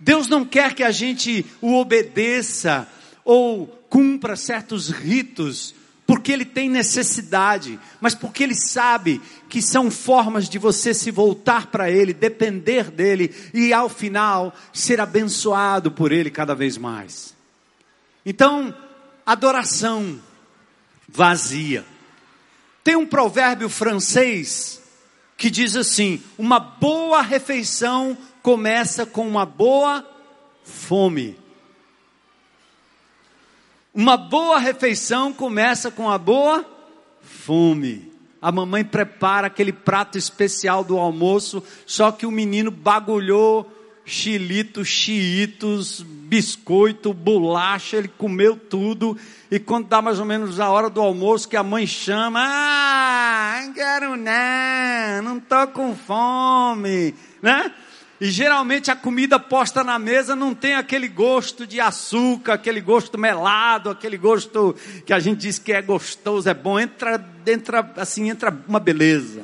[0.00, 2.88] Deus não quer que a gente o obedeça
[3.24, 5.74] ou cumpra certos ritos
[6.06, 11.68] porque ele tem necessidade, mas porque ele sabe que são formas de você se voltar
[11.68, 17.34] para ele, depender dele e ao final ser abençoado por ele cada vez mais.
[18.26, 18.74] Então,
[19.24, 20.20] adoração
[21.08, 21.84] vazia.
[22.84, 24.82] Tem um provérbio francês
[25.36, 30.06] que diz assim: uma boa refeição começa com uma boa
[30.64, 31.41] fome.
[33.94, 36.64] Uma boa refeição começa com a boa
[37.20, 38.10] fome.
[38.40, 43.70] A mamãe prepara aquele prato especial do almoço, só que o menino bagulhou
[44.04, 49.16] chilito, chiitos, biscoito, bolacha, ele comeu tudo.
[49.50, 53.60] E quando dá mais ou menos a hora do almoço, que a mãe chama, ah,
[53.62, 57.72] não quero não, não tô com fome, né?
[58.22, 63.18] E geralmente a comida posta na mesa não tem aquele gosto de açúcar, aquele gosto
[63.18, 68.30] melado, aquele gosto que a gente diz que é gostoso, é bom, entra, entra assim,
[68.30, 69.42] entra uma beleza.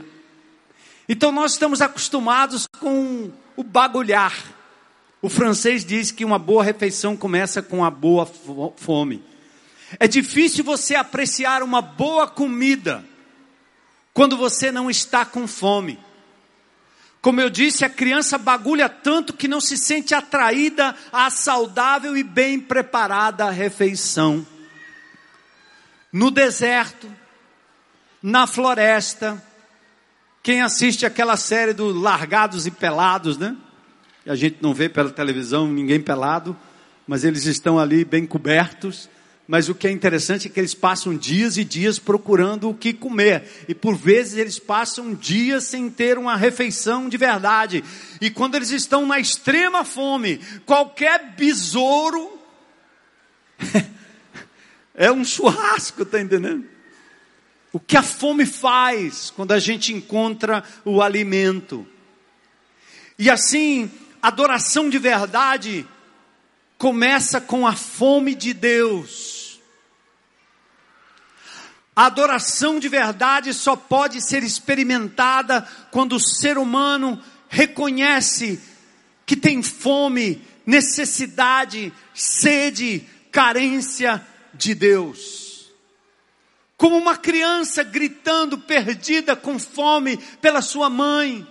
[1.08, 4.32] Então nós estamos acostumados com o bagulhar.
[5.20, 8.30] O francês diz que uma boa refeição começa com a boa
[8.76, 9.24] fome.
[9.98, 13.04] É difícil você apreciar uma boa comida
[14.14, 15.98] quando você não está com fome.
[17.28, 22.22] Como eu disse, a criança bagulha tanto que não se sente atraída à saudável e
[22.22, 24.46] bem preparada refeição.
[26.10, 27.06] No deserto,
[28.22, 29.44] na floresta,
[30.42, 33.54] quem assiste aquela série do Largados e Pelados, né?
[34.26, 36.56] A gente não vê pela televisão ninguém pelado,
[37.06, 39.06] mas eles estão ali bem cobertos
[39.48, 42.92] mas o que é interessante é que eles passam dias e dias procurando o que
[42.92, 43.64] comer.
[43.66, 47.82] E por vezes eles passam dias sem ter uma refeição de verdade.
[48.20, 52.38] E quando eles estão na extrema fome, qualquer besouro
[54.94, 56.66] é um churrasco, tá entendendo?
[57.72, 61.86] O que a fome faz quando a gente encontra o alimento.
[63.18, 65.86] E assim, adoração de verdade
[66.76, 69.37] começa com a fome de Deus
[71.98, 78.62] A adoração de verdade só pode ser experimentada quando o ser humano reconhece
[79.26, 85.72] que tem fome, necessidade, sede, carência de Deus.
[86.76, 91.44] Como uma criança gritando perdida com fome pela sua mãe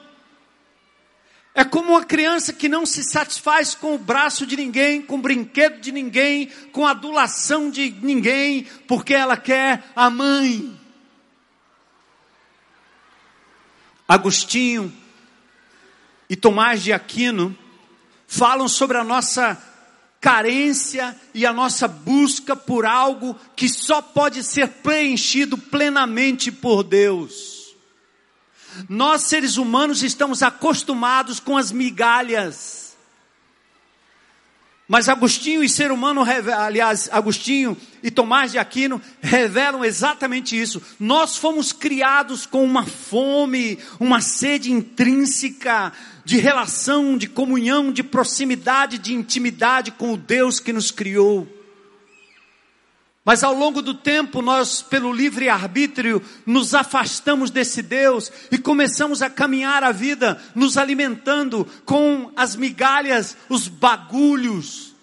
[1.57, 5.21] é como uma criança que não se satisfaz com o braço de ninguém, com o
[5.21, 10.79] brinquedo de ninguém, com a adulação de ninguém, porque ela quer a mãe.
[14.07, 14.93] Agostinho
[16.29, 17.57] e Tomás de Aquino
[18.27, 19.59] falam sobre a nossa
[20.21, 27.56] carência e a nossa busca por algo que só pode ser preenchido plenamente por Deus.
[28.89, 32.87] Nós seres humanos estamos acostumados com as migalhas.
[34.87, 36.23] Mas Agostinho e ser humano,
[36.57, 40.81] aliás, Agostinho e Tomás de Aquino revelam exatamente isso.
[40.97, 45.91] Nós fomos criados com uma fome, uma sede intrínseca
[46.23, 51.56] de relação, de comunhão, de proximidade, de intimidade com o Deus que nos criou.
[53.27, 59.21] Mas ao longo do tempo, nós, pelo livre arbítrio, nos afastamos desse Deus e começamos
[59.21, 64.95] a caminhar a vida nos alimentando com as migalhas, os bagulhos,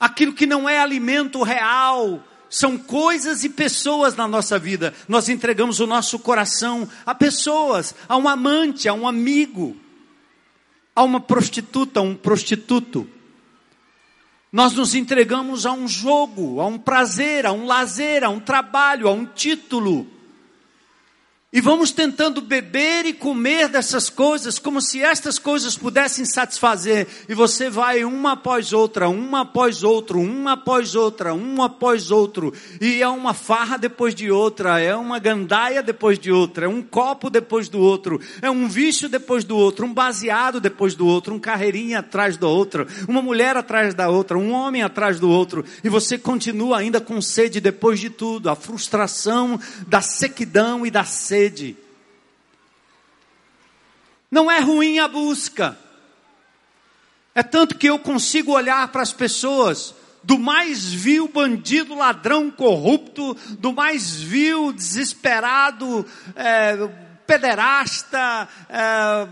[0.00, 4.94] aquilo que não é alimento real, são coisas e pessoas na nossa vida.
[5.06, 9.76] Nós entregamos o nosso coração a pessoas, a um amante, a um amigo,
[10.94, 13.06] a uma prostituta, a um prostituto.
[14.52, 19.08] Nós nos entregamos a um jogo, a um prazer, a um lazer, a um trabalho,
[19.08, 20.06] a um título.
[21.52, 27.06] E vamos tentando beber e comer dessas coisas, como se estas coisas pudessem satisfazer.
[27.28, 32.52] E você vai uma após outra, uma após outro, uma após outra, uma após outro.
[32.80, 36.82] E é uma farra depois de outra, é uma gandaia depois de outra, é um
[36.82, 41.32] copo depois do outro, é um vício depois do outro, um baseado depois do outro,
[41.32, 45.64] um carreirinha atrás do outro, uma mulher atrás da outra, um homem atrás do outro.
[45.84, 51.04] E você continua ainda com sede depois de tudo, a frustração da sequidão e da
[51.04, 51.76] sede sede.
[54.30, 55.78] Não é ruim a busca.
[57.34, 63.34] É tanto que eu consigo olhar para as pessoas, do mais vil bandido, ladrão, corrupto,
[63.58, 66.04] do mais vil, desesperado,
[66.34, 66.88] é,
[67.26, 69.28] pederasta, é,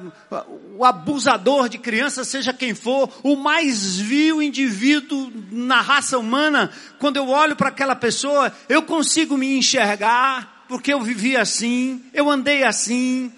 [0.77, 7.17] o abusador de crianças, seja quem for, o mais vil indivíduo na raça humana, quando
[7.17, 12.63] eu olho para aquela pessoa, eu consigo me enxergar, porque eu vivi assim, eu andei
[12.63, 13.33] assim.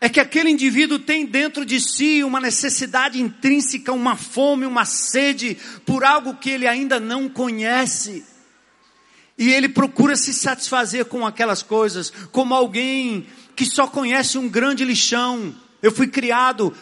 [0.00, 5.56] É que aquele indivíduo tem dentro de si uma necessidade intrínseca, uma fome, uma sede
[5.86, 8.24] por algo que ele ainda não conhece.
[9.38, 14.84] E ele procura se satisfazer com aquelas coisas, como alguém que só conhece um grande
[14.84, 15.54] lixão.
[15.82, 16.74] Eu fui criado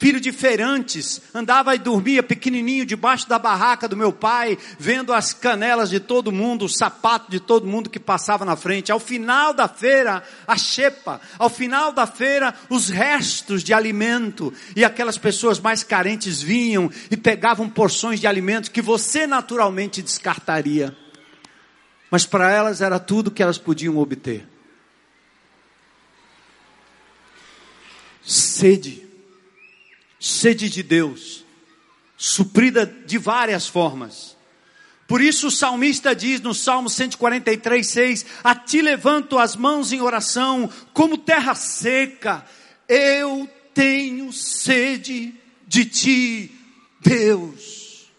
[0.00, 5.34] filho de feirantes, andava e dormia pequenininho debaixo da barraca do meu pai, vendo as
[5.34, 8.90] canelas de todo mundo, o sapato de todo mundo que passava na frente.
[8.90, 14.86] Ao final da feira, a xepa, ao final da feira, os restos de alimento, e
[14.86, 20.96] aquelas pessoas mais carentes vinham e pegavam porções de alimento que você naturalmente descartaria.
[22.10, 24.48] Mas para elas era tudo que elas podiam obter.
[28.22, 29.09] Sede
[30.20, 31.44] sede de Deus,
[32.16, 34.36] suprida de várias formas.
[35.08, 40.00] Por isso o salmista diz no Salmo 143, 6: A ti levanto as mãos em
[40.00, 42.44] oração, como terra seca,
[42.86, 45.34] eu tenho sede
[45.66, 46.54] de ti,
[47.00, 48.10] Deus.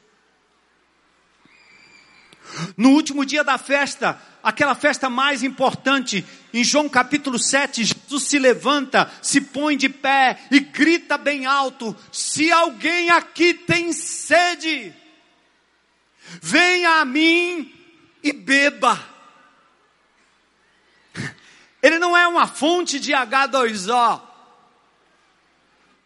[2.76, 8.40] No último dia da festa, aquela festa mais importante, em João capítulo 7, Jesus se
[8.40, 14.94] levanta, se põe de pé e grita bem alto: Se alguém aqui tem sede,
[16.42, 17.74] venha a mim
[18.24, 19.00] e beba.
[21.82, 24.22] Ele não é uma fonte de H2O,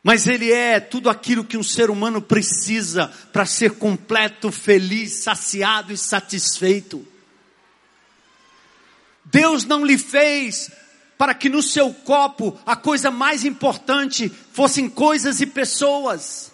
[0.02, 5.92] mas ele é tudo aquilo que um ser humano precisa para ser completo, feliz, saciado
[5.92, 7.06] e satisfeito.
[9.36, 10.72] Deus não lhe fez
[11.18, 16.54] para que no seu copo a coisa mais importante fossem coisas e pessoas.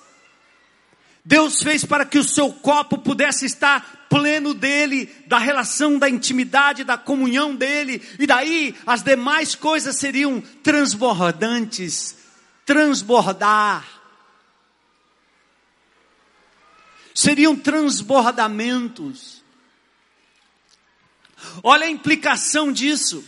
[1.23, 6.83] Deus fez para que o seu copo pudesse estar pleno dele, da relação, da intimidade,
[6.83, 12.15] da comunhão dele, e daí as demais coisas seriam transbordantes,
[12.65, 13.85] transbordar.
[17.13, 19.40] Seriam transbordamentos.
[21.63, 23.23] Olha a implicação disso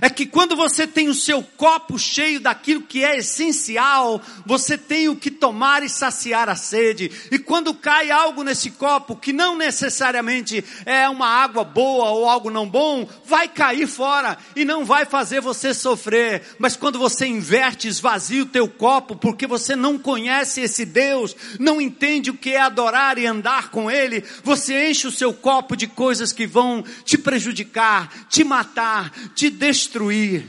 [0.00, 5.08] é que quando você tem o seu copo cheio daquilo que é essencial, você tem
[5.08, 7.10] o que tomar e saciar a sede.
[7.30, 12.50] E quando cai algo nesse copo que não necessariamente é uma água boa ou algo
[12.50, 16.42] não bom, vai cair fora e não vai fazer você sofrer.
[16.58, 21.80] Mas quando você inverte, esvazia o teu copo, porque você não conhece esse Deus, não
[21.80, 25.86] entende o que é adorar e andar com Ele, você enche o seu copo de
[25.86, 30.44] coisas que vão te prejudicar, te matar, te destruir destruir.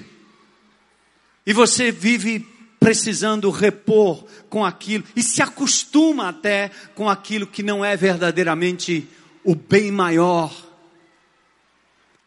[1.46, 2.46] E você vive
[2.80, 9.08] precisando repor com aquilo e se acostuma até com aquilo que não é verdadeiramente
[9.44, 10.54] o bem maior.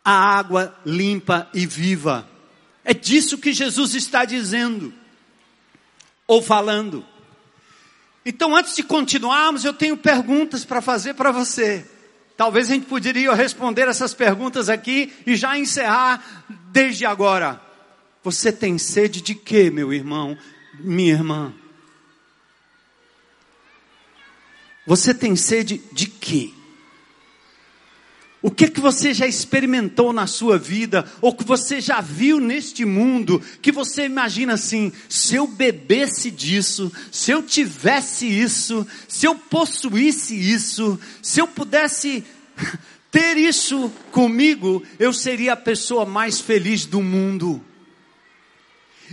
[0.05, 2.29] A água limpa e viva.
[2.85, 4.93] É disso que Jesus está dizendo
[6.27, 7.05] ou falando.
[8.25, 11.87] Então, antes de continuarmos, eu tenho perguntas para fazer para você.
[12.41, 17.61] Talvez a gente poderia responder essas perguntas aqui e já encerrar desde agora.
[18.25, 20.39] Você tem sede de quê, meu irmão,
[20.79, 21.53] minha irmã?
[24.87, 26.51] Você tem sede de quê?
[28.43, 32.87] O que que você já experimentou na sua vida, ou que você já viu neste
[32.87, 39.35] mundo, que você imagina assim, se eu bebesse disso, se eu tivesse isso, se eu
[39.35, 42.25] possuísse isso, se eu pudesse
[43.11, 47.63] ter isso comigo, eu seria a pessoa mais feliz do mundo.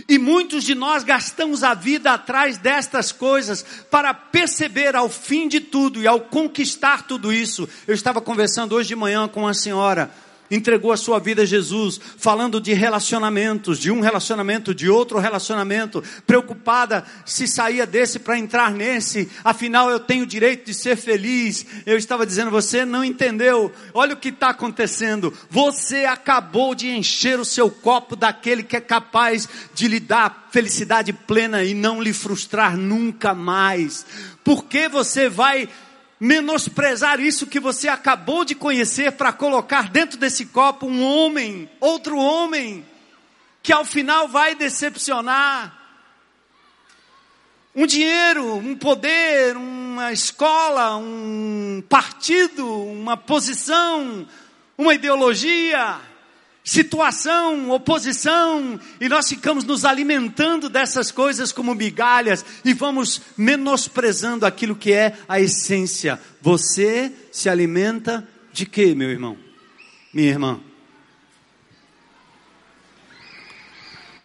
[0.08, 5.60] E muitos de nós gastamos a vida atrás destas coisas para perceber ao fim de
[5.60, 7.68] tudo e ao conquistar tudo isso.
[7.88, 10.12] Eu estava conversando hoje de manhã com uma senhora
[10.50, 16.04] entregou a sua vida a Jesus, falando de relacionamentos, de um relacionamento, de outro relacionamento,
[16.26, 21.66] preocupada se saía desse para entrar nesse, afinal eu tenho o direito de ser feliz.
[21.86, 27.40] Eu estava dizendo, você não entendeu, olha o que está acontecendo, você acabou de encher
[27.40, 32.14] o seu copo daquele que é capaz de lhe dar felicidade plena e não lhe
[32.14, 34.06] frustrar nunca mais.
[34.44, 35.68] Por que você vai
[36.20, 42.18] menosprezar isso que você acabou de conhecer para colocar dentro desse copo um homem, outro
[42.18, 42.86] homem,
[43.62, 45.76] que ao final vai decepcionar.
[47.76, 54.28] Um dinheiro, um poder, uma escola, um partido, uma posição,
[54.76, 56.00] uma ideologia
[56.68, 64.76] situação, oposição, e nós ficamos nos alimentando dessas coisas como migalhas e vamos menosprezando aquilo
[64.76, 66.20] que é a essência.
[66.42, 69.38] Você se alimenta de quê, meu irmão?
[70.14, 70.60] Minha irmã?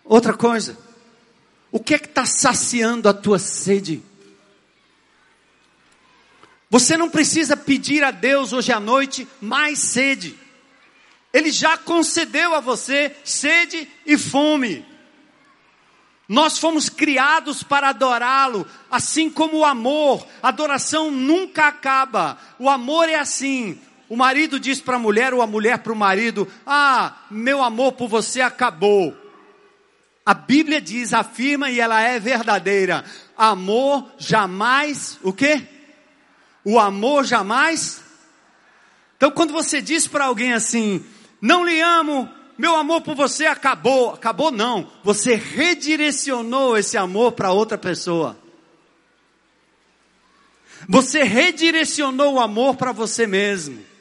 [0.05, 0.77] Outra coisa,
[1.71, 4.03] o que é que está saciando a tua sede?
[6.69, 10.42] Você não precisa pedir a Deus hoje à noite mais sede.
[11.33, 14.85] Ele já concedeu a você sede e fome.
[16.29, 20.27] Nós fomos criados para adorá-lo, assim como o amor.
[20.43, 22.39] A adoração nunca acaba.
[22.59, 23.79] O amor é assim.
[24.09, 27.93] O marido diz para a mulher ou a mulher para o marido: Ah, meu amor
[27.93, 29.17] por você acabou.
[30.25, 33.05] A Bíblia diz, afirma e ela é verdadeira.
[33.37, 35.67] Amor jamais, o quê?
[36.65, 38.01] O amor jamais.
[39.17, 41.05] Então quando você diz para alguém assim,
[41.43, 44.11] não lhe amo, meu amor por você acabou.
[44.11, 48.39] Acabou não, você redirecionou esse amor para outra pessoa.
[50.89, 53.92] Você redirecionou o amor para você mesmo.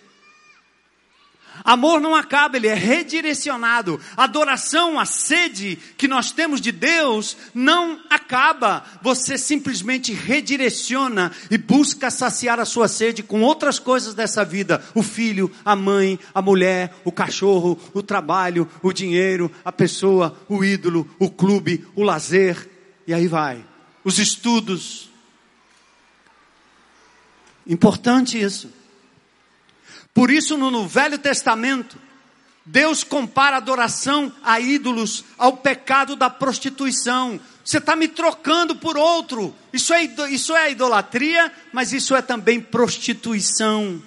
[1.64, 4.00] Amor não acaba, ele é redirecionado.
[4.18, 8.84] Adoração, a sede que nós temos de Deus não acaba.
[9.02, 15.04] Você simplesmente redireciona e busca saciar a sua sede com outras coisas dessa vida: o
[15.04, 21.10] filho, a mãe, a mulher, o cachorro, o trabalho, o dinheiro, a pessoa, o ídolo,
[21.20, 22.70] o clube, o lazer,
[23.06, 23.64] e aí vai.
[24.04, 25.10] Os estudos.
[27.68, 28.81] Importante isso.
[30.14, 31.98] Por isso, no, Velho Testamento,
[32.66, 37.40] Deus compara a adoração a ídolos ao pecado da prostituição.
[37.64, 39.56] Você está me trocando por outro.
[39.72, 44.02] Isso é, isso é idolatria, mas isso é também prostituição.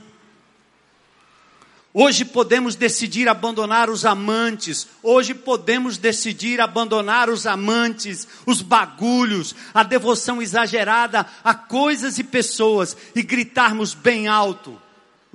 [1.96, 9.84] Hoje podemos decidir abandonar os amantes, hoje podemos decidir abandonar os amantes, os bagulhos, a
[9.84, 14.76] devoção exagerada a coisas e pessoas e gritarmos bem alto: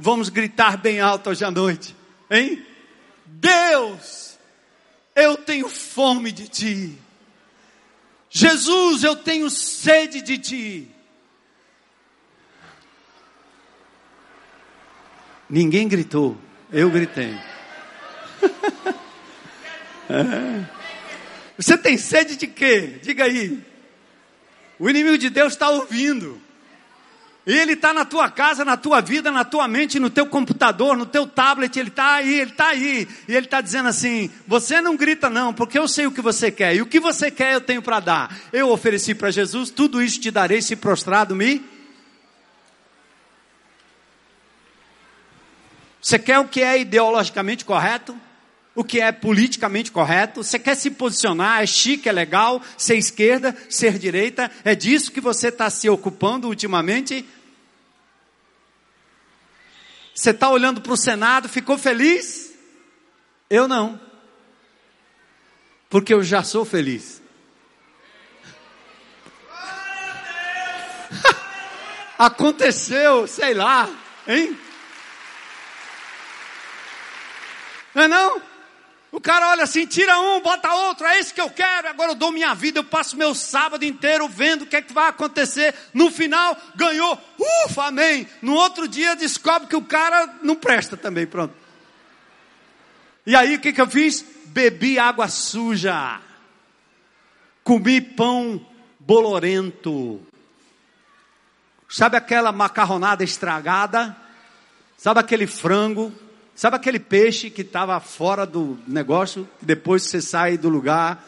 [0.02, 1.94] Vamos gritar bem alto hoje à noite,
[2.32, 2.66] hein?
[3.26, 4.40] Deus,
[5.14, 6.98] eu tenho fome de Ti.
[8.30, 10.96] Jesus, eu tenho sede de Ti.
[15.50, 16.38] Ninguém gritou,
[16.72, 17.38] Eu gritei.
[20.08, 20.66] é.
[21.58, 23.00] Você tem sede de quê?
[23.04, 23.62] Diga aí.
[24.80, 26.42] O inimigo de Deus está ouvindo.
[27.48, 30.96] E ele está na tua casa, na tua vida, na tua mente, no teu computador,
[30.96, 33.08] no teu tablet, ele está aí, ele está aí.
[33.28, 36.52] E ele está dizendo assim: você não grita não, porque eu sei o que você
[36.52, 36.76] quer.
[36.76, 38.38] E o que você quer eu tenho para dar.
[38.52, 41.66] Eu ofereci para Jesus, tudo isso te darei se prostrado me.
[46.02, 48.16] Você quer o que é ideologicamente correto?
[48.80, 53.54] O que é politicamente correto, você quer se posicionar, é chique, é legal, ser esquerda,
[53.70, 57.28] ser direita, é disso que você está se ocupando ultimamente?
[60.16, 62.54] Você está olhando para o Senado, ficou feliz?
[63.50, 64.00] Eu não,
[65.90, 67.22] porque eu já sou feliz.
[72.18, 73.90] Aconteceu, sei lá,
[74.26, 74.58] hein?
[77.94, 78.49] Não é não?
[79.12, 82.16] O cara olha assim, tira um, bota outro, é isso que eu quero, agora eu
[82.16, 85.74] dou minha vida, eu passo meu sábado inteiro vendo o que é que vai acontecer.
[85.94, 87.20] No final, ganhou,
[87.66, 88.28] ufa, amém.
[88.42, 91.56] No outro dia descobre que o cara não presta também, pronto.
[93.26, 94.24] E aí o que, que eu fiz?
[94.46, 96.20] Bebi água suja,
[97.64, 98.66] comi pão
[99.00, 100.22] bolorento,
[101.88, 104.16] sabe aquela macarronada estragada?
[105.00, 106.14] Sabe aquele frango?
[106.60, 111.26] Sabe aquele peixe que estava fora do negócio, depois você sai do lugar,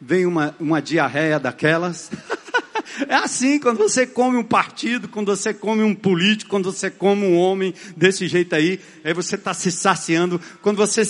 [0.00, 2.10] vem uma, uma diarreia daquelas?
[3.06, 7.26] é assim, quando você come um partido, quando você come um político, quando você come
[7.26, 11.04] um homem desse jeito aí, aí você está se saciando, quando você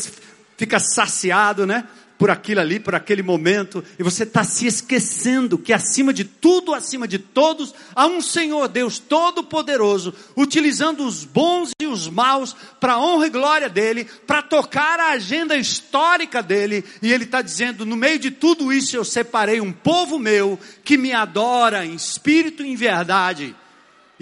[0.57, 1.87] fica saciado, né?
[2.19, 6.73] Por aquilo ali, por aquele momento, e você está se esquecendo que acima de tudo,
[6.73, 12.95] acima de todos, há um Senhor Deus Todo-Poderoso, utilizando os bons e os maus para
[12.95, 17.85] a honra e glória dele, para tocar a agenda histórica dele, e ele está dizendo:
[17.85, 22.63] no meio de tudo isso eu separei um povo meu que me adora em espírito
[22.63, 23.55] e em verdade.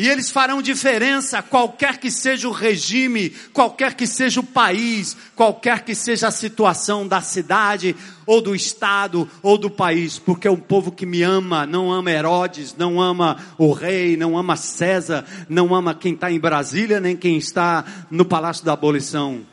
[0.02, 5.84] E eles farão diferença, qualquer que seja o regime, qualquer que seja o país, qualquer
[5.84, 7.94] que seja a situação da cidade,
[8.26, 12.10] ou do estado, ou do país, porque é um povo que me ama, não ama
[12.10, 17.16] Herodes, não ama o rei, não ama César, não ama quem está em Brasília, nem
[17.16, 19.46] quem está no Palácio da Abolição.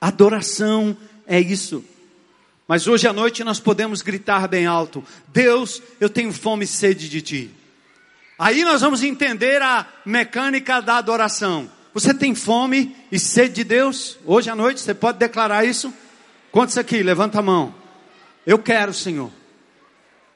[0.00, 0.96] Adoração
[1.28, 1.84] é isso.
[2.66, 7.08] Mas hoje à noite nós podemos gritar bem alto: Deus, eu tenho fome e sede
[7.08, 7.57] de ti.
[8.38, 11.68] Aí nós vamos entender a mecânica da adoração.
[11.92, 14.16] Você tem fome e sede de Deus?
[14.24, 15.92] Hoje à noite você pode declarar isso?
[16.52, 17.02] Quantos aqui?
[17.02, 17.74] Levanta a mão.
[18.46, 19.32] Eu quero, Senhor.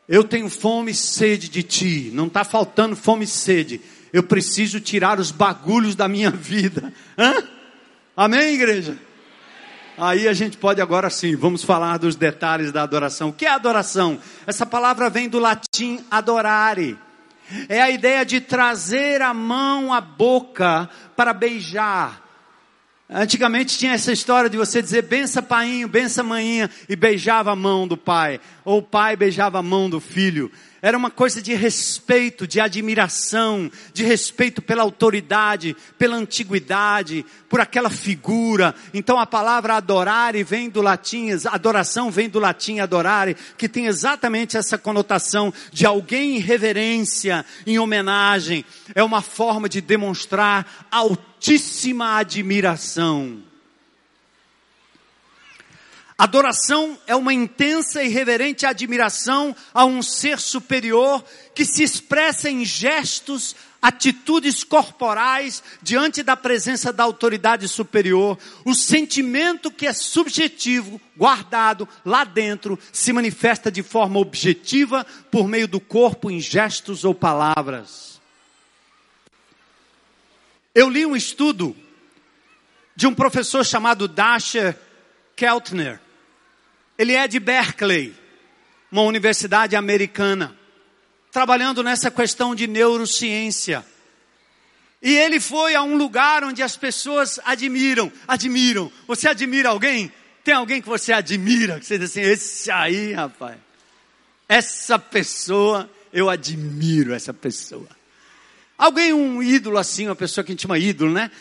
[0.09, 2.11] Eu tenho fome e sede de Ti.
[2.13, 3.81] Não está faltando fome e sede.
[4.13, 6.93] Eu preciso tirar os bagulhos da minha vida.
[7.17, 7.35] Hã?
[8.17, 8.99] Amém, igreja?
[9.97, 13.29] Aí a gente pode agora sim, vamos falar dos detalhes da adoração.
[13.29, 14.19] O que é adoração?
[14.45, 16.99] Essa palavra vem do latim adorare
[17.69, 22.23] é a ideia de trazer a mão à boca para beijar.
[23.09, 27.87] Antigamente tinha essa história de você dizer bença painho, bença manhinha e beijava a mão
[27.87, 30.51] do pai, ou o pai beijava a mão do filho.
[30.85, 37.89] Era uma coisa de respeito, de admiração, de respeito pela autoridade, pela antiguidade, por aquela
[37.89, 38.75] figura.
[38.93, 44.57] Então a palavra adorare vem do latim, adoração vem do latim adorare, que tem exatamente
[44.57, 48.65] essa conotação de alguém em reverência, em homenagem.
[48.93, 53.52] É uma forma de demonstrar altíssima admiração.
[56.23, 62.65] Adoração é uma intensa e reverente admiração a um ser superior que se expressa em
[62.65, 68.39] gestos, atitudes corporais diante da presença da autoridade superior.
[68.65, 75.67] O sentimento que é subjetivo, guardado lá dentro, se manifesta de forma objetiva por meio
[75.67, 78.21] do corpo em gestos ou palavras.
[80.73, 81.77] Eu li um estudo
[82.95, 84.79] de um professor chamado Dasher
[85.35, 85.99] Keltner.
[87.03, 88.15] Ele é de Berkeley,
[88.89, 90.57] uma universidade americana,
[91.33, 93.85] trabalhando nessa questão de neurociência.
[95.03, 98.93] E ele foi a um lugar onde as pessoas admiram, admiram.
[99.09, 100.13] Você admira alguém?
[100.45, 101.81] Tem alguém que você admira?
[101.81, 103.57] Que você diz assim, esse aí, rapaz.
[104.49, 107.89] Essa pessoa, eu admiro essa pessoa.
[108.79, 111.33] Alguém, um ídolo assim, uma pessoa que a gente chama ídolo, né?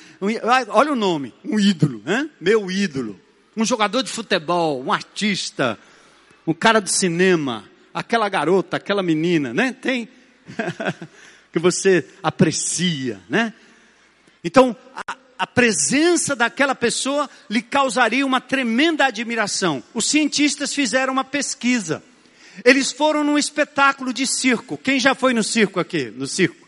[0.69, 2.27] olha o nome, um ídolo, né?
[2.39, 3.19] Meu ídolo
[3.55, 5.77] um jogador de futebol, um artista,
[6.45, 9.73] um cara do cinema, aquela garota, aquela menina, né?
[9.73, 10.07] Tem
[11.51, 13.53] que você aprecia, né?
[14.43, 19.83] Então, a, a presença daquela pessoa lhe causaria uma tremenda admiração.
[19.93, 22.03] Os cientistas fizeram uma pesquisa.
[22.65, 24.77] Eles foram num espetáculo de circo.
[24.77, 26.05] Quem já foi no circo aqui?
[26.15, 26.67] No circo?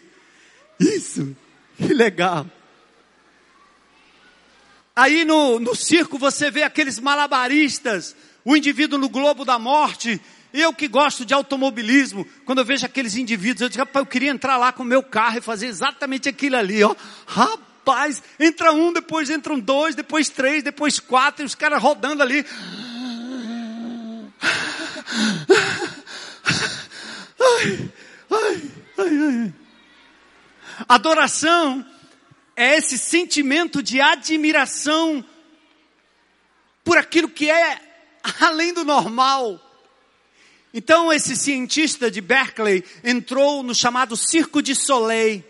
[0.80, 1.36] Isso,
[1.78, 2.46] que legal.
[4.96, 8.16] Aí no, no circo você vê aqueles malabaristas,
[8.46, 10.22] o indivíduo no globo da morte.
[10.54, 14.30] Eu que gosto de automobilismo, quando eu vejo aqueles indivíduos, eu digo, rapaz, eu queria
[14.30, 16.96] entrar lá com o meu carro e fazer exatamente aquilo ali, ó.
[17.26, 22.46] Rapaz entra um, depois entram dois, depois três, depois quatro, e os caras rodando ali.
[27.41, 27.91] Ai,
[28.32, 29.54] ai, ai, ai.
[30.88, 31.86] Adoração
[32.56, 35.26] é esse sentimento de admiração
[36.84, 37.80] por aquilo que é
[38.41, 39.60] além do normal.
[40.74, 45.43] Então esse cientista de Berkeley entrou no chamado Circo de Soleil.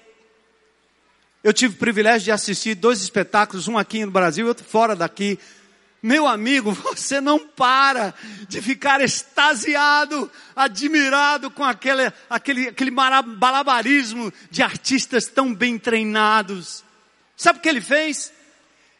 [1.43, 4.95] Eu tive o privilégio de assistir dois espetáculos, um aqui no Brasil e outro fora
[4.95, 5.37] daqui.
[6.01, 8.13] Meu amigo, você não para
[8.49, 16.83] de ficar extasiado, admirado com aquele, aquele, aquele malabarismo de artistas tão bem treinados.
[17.35, 18.31] Sabe o que ele fez?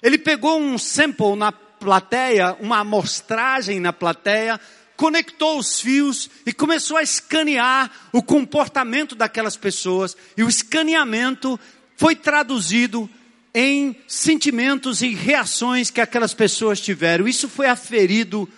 [0.02, 4.60] Ele pegou um sample na plateia, uma amostragem na plateia,
[4.96, 10.16] conectou os fios e começou a escanear o comportamento daquelas pessoas.
[10.36, 11.60] E o escaneamento
[11.96, 13.10] foi traduzido
[13.54, 17.28] em sentimentos e reações que aquelas pessoas tiveram.
[17.28, 18.50] Isso foi aferido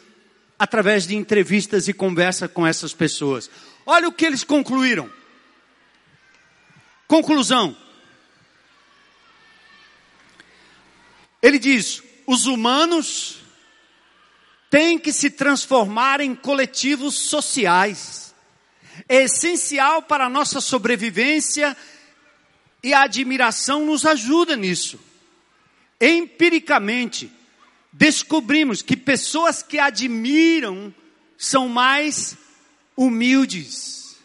[0.57, 3.49] através de entrevistas e conversa com essas pessoas.
[3.85, 5.09] Olha o que eles concluíram.
[7.07, 7.75] Conclusão.
[11.45, 13.37] Ele diz: os humanos
[14.67, 18.33] têm que se transformar em coletivos sociais.
[19.07, 21.77] É essencial para a nossa sobrevivência
[22.81, 24.99] e a admiração nos ajuda nisso.
[26.01, 27.31] Empiricamente,
[27.93, 30.91] descobrimos que pessoas que admiram
[31.37, 32.35] são mais
[32.97, 34.17] humildes.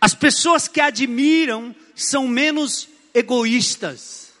[0.00, 4.32] As pessoas que admiram são menos egoístas.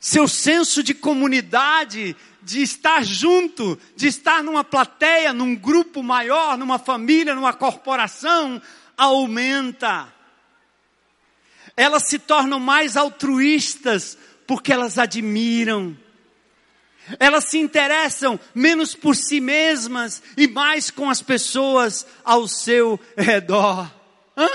[0.00, 6.78] Seu senso de comunidade, de estar junto, de estar numa plateia, num grupo maior, numa
[6.78, 8.60] família, numa corporação,
[8.96, 10.12] aumenta.
[11.76, 15.96] Elas se tornam mais altruístas porque elas admiram.
[17.18, 23.90] Elas se interessam menos por si mesmas e mais com as pessoas ao seu redor.
[24.36, 24.48] Hã?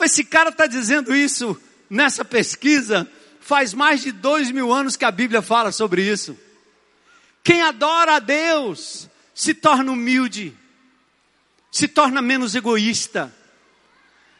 [0.00, 3.10] Esse cara está dizendo isso nessa pesquisa.
[3.40, 6.36] Faz mais de dois mil anos que a Bíblia fala sobre isso.
[7.42, 10.56] Quem adora a Deus se torna humilde
[11.76, 13.30] se torna menos egoísta,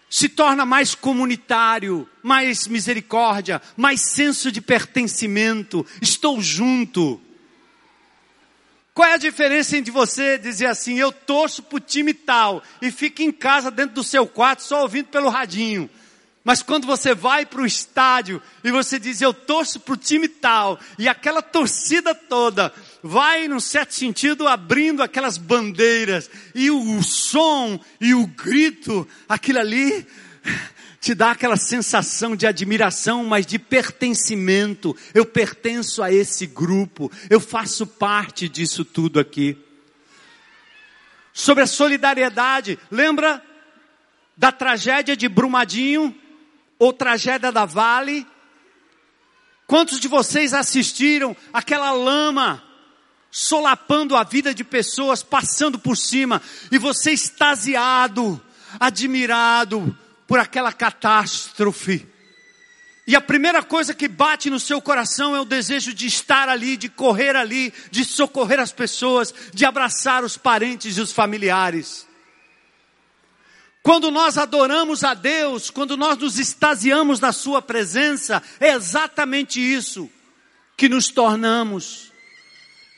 [0.08, 7.20] se torna mais comunitário, mais misericórdia, mais senso de pertencimento, estou junto.
[8.96, 12.90] Qual é a diferença entre você dizer assim, eu torço para o time tal, e
[12.90, 15.90] fica em casa dentro do seu quarto só ouvindo pelo radinho?
[16.42, 20.26] Mas quando você vai para o estádio e você diz, eu torço para o time
[20.28, 22.72] tal, e aquela torcida toda
[23.02, 30.06] vai, num certo sentido, abrindo aquelas bandeiras, e o, som e o grito, aquilo ali,
[31.06, 34.96] te dá aquela sensação de admiração, mas de pertencimento.
[35.14, 39.56] Eu pertenço a esse grupo, eu faço parte disso tudo aqui.
[41.32, 43.40] Sobre a solidariedade, lembra
[44.36, 46.12] da tragédia de Brumadinho?
[46.78, 48.26] ou tragédia da Vale?
[49.66, 52.62] Quantos de vocês assistiram aquela lama
[53.30, 58.42] solapando a vida de pessoas, passando por cima, e você extasiado,
[58.78, 59.96] admirado
[60.26, 62.06] por aquela catástrofe?
[63.06, 66.76] E a primeira coisa que bate no seu coração é o desejo de estar ali,
[66.76, 72.04] de correr ali, de socorrer as pessoas, de abraçar os parentes e os familiares.
[73.80, 80.10] Quando nós adoramos a Deus, quando nós nos extasiamos na Sua presença, é exatamente isso
[80.76, 82.10] que nos tornamos.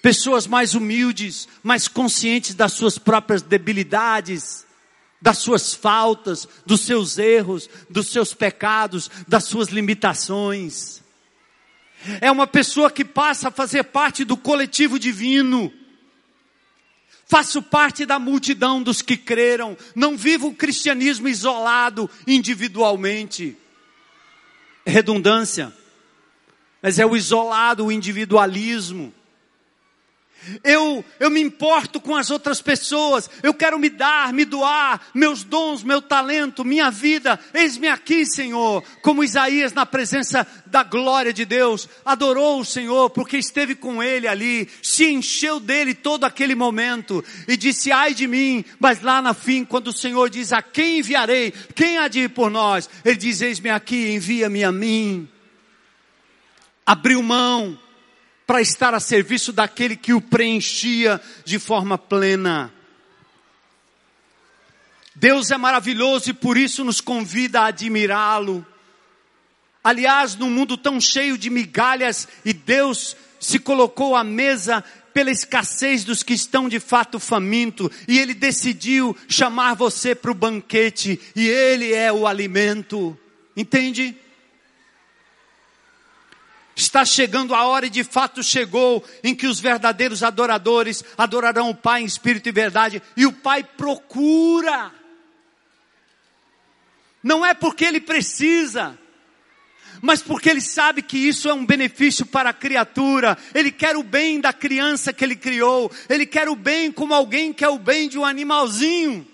[0.00, 4.64] Pessoas mais humildes, mais conscientes das suas próprias debilidades,
[5.20, 11.02] das suas faltas, dos seus erros, dos seus pecados, das suas limitações.
[12.20, 15.72] É uma pessoa que passa a fazer parte do coletivo divino
[17.28, 19.76] Faço parte da multidão dos que creram.
[19.94, 23.54] Não vivo o cristianismo isolado individualmente.
[24.86, 25.70] É redundância.
[26.80, 29.12] Mas é o isolado, o individualismo.
[30.62, 35.42] Eu, eu me importo com as outras pessoas, eu quero me dar, me doar, meus
[35.42, 37.38] dons, meu talento, minha vida.
[37.52, 38.82] Eis-me aqui, Senhor.
[39.02, 44.26] Como Isaías, na presença da glória de Deus, adorou o Senhor, porque esteve com ele
[44.26, 49.34] ali, se encheu dele todo aquele momento e disse: Ai de mim, mas lá na
[49.34, 51.52] fim, quando o Senhor diz: A quem enviarei?
[51.74, 52.88] Quem há de ir por nós?
[53.04, 55.28] Ele diz: Eis-me aqui, envia-me a mim.
[56.86, 57.78] Abriu mão
[58.48, 62.72] para estar a serviço daquele que o preenchia de forma plena.
[65.14, 68.66] Deus é maravilhoso e por isso nos convida a admirá-lo.
[69.84, 74.82] Aliás, num mundo tão cheio de migalhas e Deus se colocou à mesa
[75.12, 80.34] pela escassez dos que estão de fato famintos, e Ele decidiu chamar você para o
[80.34, 83.18] banquete, e Ele é o alimento.
[83.54, 84.16] Entende?
[86.78, 91.74] Está chegando a hora e de fato chegou em que os verdadeiros adoradores adorarão o
[91.74, 94.92] Pai em espírito e verdade, e o Pai procura.
[97.20, 98.96] Não é porque ele precisa,
[100.00, 103.36] mas porque ele sabe que isso é um benefício para a criatura.
[103.52, 107.52] Ele quer o bem da criança que ele criou, ele quer o bem como alguém
[107.52, 109.26] quer o bem de um animalzinho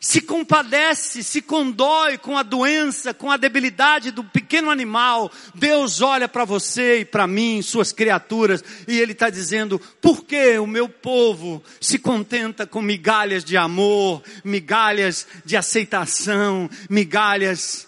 [0.00, 5.32] se compadece, se condói com a doença, com a debilidade do pequeno animal.
[5.54, 10.58] Deus olha para você e para mim, suas criaturas, e Ele está dizendo: por que
[10.58, 17.86] o meu povo se contenta com migalhas de amor, migalhas de aceitação, migalhas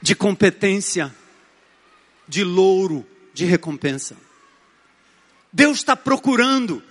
[0.00, 1.14] de competência,
[2.28, 4.16] de louro, de recompensa?
[5.52, 6.82] Deus está procurando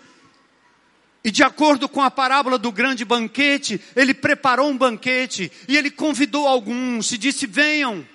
[1.24, 5.92] e de acordo com a parábola do grande banquete, ele preparou um banquete e ele
[5.92, 8.06] convidou alguns e disse: venham.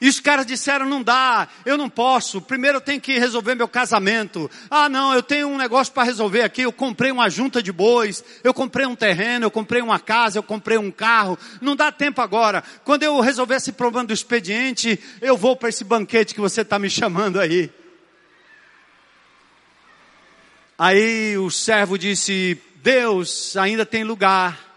[0.00, 2.40] E os caras disseram: não dá, eu não posso.
[2.40, 4.48] Primeiro eu tenho que resolver meu casamento.
[4.70, 6.62] Ah, não, eu tenho um negócio para resolver aqui.
[6.62, 10.42] Eu comprei uma junta de bois, eu comprei um terreno, eu comprei uma casa, eu
[10.42, 11.36] comprei um carro.
[11.60, 12.62] Não dá tempo agora.
[12.84, 16.78] Quando eu resolver esse problema do expediente, eu vou para esse banquete que você está
[16.78, 17.72] me chamando aí.
[20.78, 24.74] Aí o servo disse: Deus ainda tem lugar.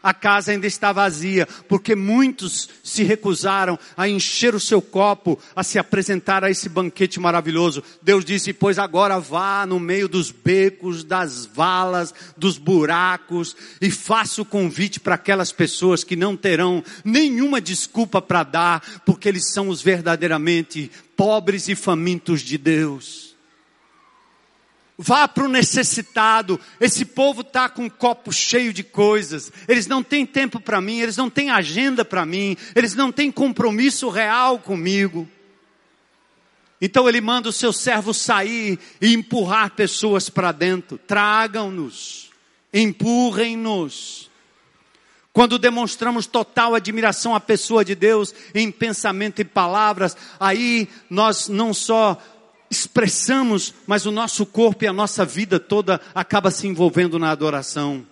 [0.00, 5.64] A casa ainda está vazia, porque muitos se recusaram a encher o seu copo, a
[5.64, 7.82] se apresentar a esse banquete maravilhoso.
[8.00, 14.40] Deus disse: Pois agora vá no meio dos becos, das valas, dos buracos, e faça
[14.40, 19.68] o convite para aquelas pessoas que não terão nenhuma desculpa para dar, porque eles são
[19.68, 23.27] os verdadeiramente pobres e famintos de Deus.
[25.00, 26.58] Vá para o necessitado.
[26.80, 29.52] Esse povo está com um copo cheio de coisas.
[29.68, 33.30] Eles não têm tempo para mim, eles não têm agenda para mim, eles não têm
[33.30, 35.28] compromisso real comigo.
[36.80, 40.98] Então ele manda o seu servo sair e empurrar pessoas para dentro.
[40.98, 42.30] Tragam-nos,
[42.74, 44.28] empurrem-nos.
[45.32, 51.72] Quando demonstramos total admiração à pessoa de Deus em pensamento e palavras, aí nós não
[51.72, 52.20] só
[52.70, 58.06] expressamos, mas o nosso corpo e a nossa vida toda acaba se envolvendo na adoração.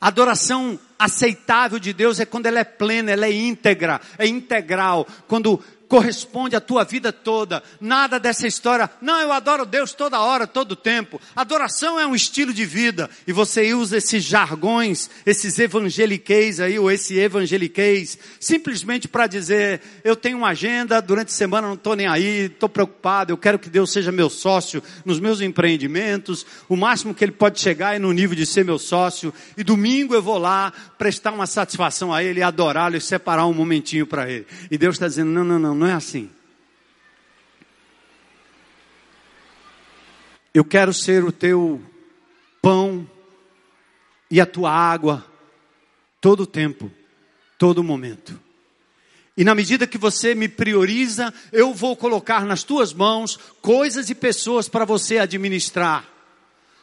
[0.00, 5.06] A adoração aceitável de Deus é quando ela é plena, ela é íntegra, é integral.
[5.26, 7.62] Quando corresponde à tua vida toda.
[7.80, 11.20] Nada dessa história, não, eu adoro Deus toda hora, todo tempo.
[11.34, 13.08] Adoração é um estilo de vida.
[13.26, 20.14] E você usa esses jargões, esses evangeliqueis aí, ou esse evangeliqueis, simplesmente para dizer, eu
[20.14, 23.70] tenho uma agenda, durante a semana não estou nem aí, estou preocupado, eu quero que
[23.70, 26.44] Deus seja meu sócio nos meus empreendimentos.
[26.68, 29.32] O máximo que ele pode chegar é no nível de ser meu sócio.
[29.56, 34.06] E domingo eu vou lá prestar uma satisfação a ele, adorá-lo e separar um momentinho
[34.06, 34.46] para ele.
[34.70, 36.30] E Deus está dizendo, não, não, não não é assim.
[40.52, 41.80] Eu quero ser o teu
[42.60, 43.08] pão
[44.30, 45.24] e a tua água
[46.20, 46.90] todo o tempo,
[47.56, 48.38] todo momento.
[49.36, 54.14] E na medida que você me prioriza, eu vou colocar nas tuas mãos coisas e
[54.14, 56.04] pessoas para você administrar.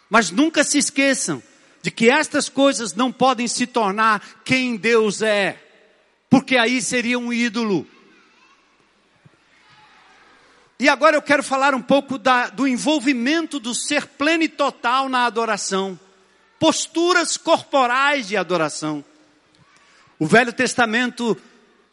[0.10, 1.44] Mas nunca se esqueçam
[1.82, 5.62] de que estas coisas não podem se tornar quem Deus é,
[6.30, 7.86] porque aí seria um ídolo.
[10.78, 15.08] E agora eu quero falar um pouco da, do envolvimento do ser pleno e total
[15.08, 15.98] na adoração.
[16.60, 19.04] Posturas corporais de adoração.
[20.20, 21.38] O Velho Testamento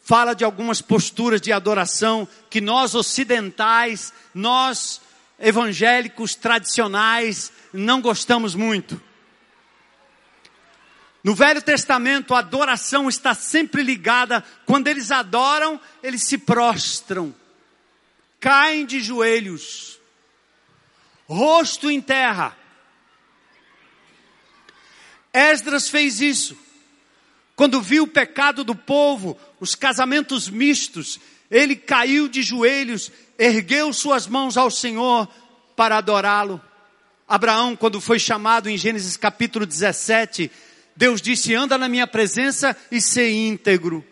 [0.02, 5.00] fala de algumas posturas de adoração que nós ocidentais, nós
[5.38, 9.00] evangélicos tradicionais, não gostamos muito.
[11.22, 17.32] No Velho Testamento, a adoração está sempre ligada, quando eles adoram, eles se prostram
[18.42, 20.00] caem de joelhos,
[21.28, 22.58] rosto em terra.
[25.32, 26.58] Esdras fez isso.
[27.54, 34.26] Quando viu o pecado do povo, os casamentos mistos, ele caiu de joelhos, ergueu suas
[34.26, 35.28] mãos ao Senhor
[35.76, 36.60] para adorá-lo.
[37.28, 40.50] Abraão, quando foi chamado em Gênesis capítulo 17,
[40.96, 44.04] Deus disse: anda na minha presença e ser íntegro.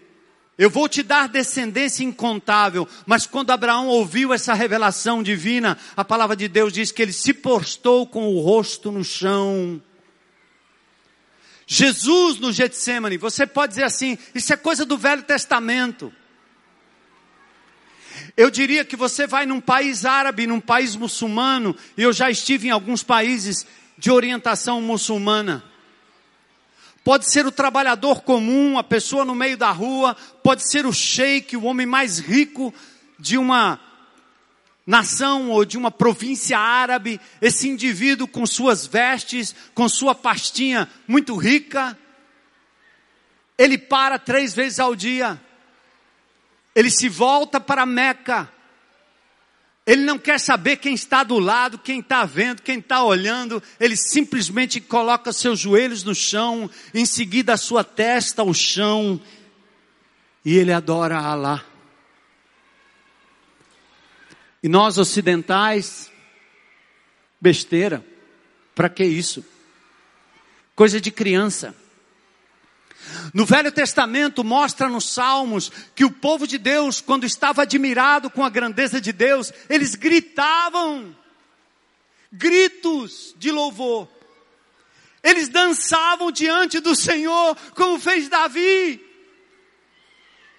[0.60, 2.86] Eu vou te dar descendência incontável.
[3.06, 7.32] Mas quando Abraão ouviu essa revelação divina, a palavra de Deus diz que ele se
[7.32, 9.80] postou com o rosto no chão.
[11.66, 16.12] Jesus no Getsemane, você pode dizer assim, isso é coisa do Velho Testamento.
[18.36, 22.68] Eu diria que você vai num país árabe, num país muçulmano, e eu já estive
[22.68, 25.69] em alguns países de orientação muçulmana.
[27.10, 31.56] Pode ser o trabalhador comum, a pessoa no meio da rua, pode ser o sheik,
[31.56, 32.72] o homem mais rico
[33.18, 33.80] de uma
[34.86, 41.34] nação ou de uma província árabe, esse indivíduo com suas vestes, com sua pastinha muito
[41.34, 41.98] rica,
[43.58, 45.36] ele para três vezes ao dia,
[46.76, 48.48] ele se volta para Meca,
[49.90, 53.60] ele não quer saber quem está do lado, quem está vendo, quem está olhando.
[53.80, 59.20] Ele simplesmente coloca seus joelhos no chão, em seguida a sua testa ao chão,
[60.44, 61.64] e ele adora Alá.
[64.62, 66.08] E nós ocidentais,
[67.40, 68.06] besteira,
[68.76, 69.44] para que isso?
[70.76, 71.74] Coisa de criança.
[73.32, 78.44] No Velho Testamento mostra nos Salmos que o povo de Deus, quando estava admirado com
[78.44, 81.16] a grandeza de Deus, eles gritavam,
[82.32, 84.08] gritos de louvor.
[85.22, 89.09] Eles dançavam diante do Senhor, como fez Davi.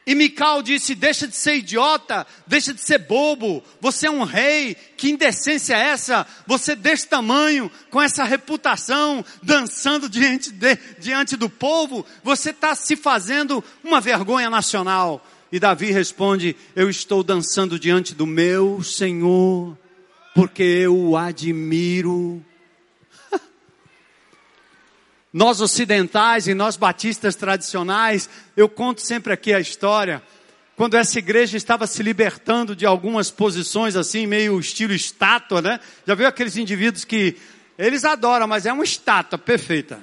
[0.06, 3.64] E Mical disse: Deixa de ser idiota, deixa de ser bobo.
[3.80, 4.76] Você é um rei.
[4.98, 6.26] Que indecência é essa?
[6.48, 12.06] Você desse tamanho, com essa reputação, dançando diante, de, diante do povo.
[12.24, 15.26] Você está se fazendo uma vergonha nacional.
[15.52, 19.78] E Davi responde: Eu estou dançando diante do meu Senhor,
[20.34, 22.44] porque eu o admiro.
[25.34, 30.22] Nós ocidentais e nós batistas tradicionais, eu conto sempre aqui a história,
[30.76, 35.80] quando essa igreja estava se libertando de algumas posições assim, meio estilo estátua, né?
[36.06, 37.38] Já viu aqueles indivíduos que
[37.78, 40.00] eles adoram, mas é uma estátua perfeita.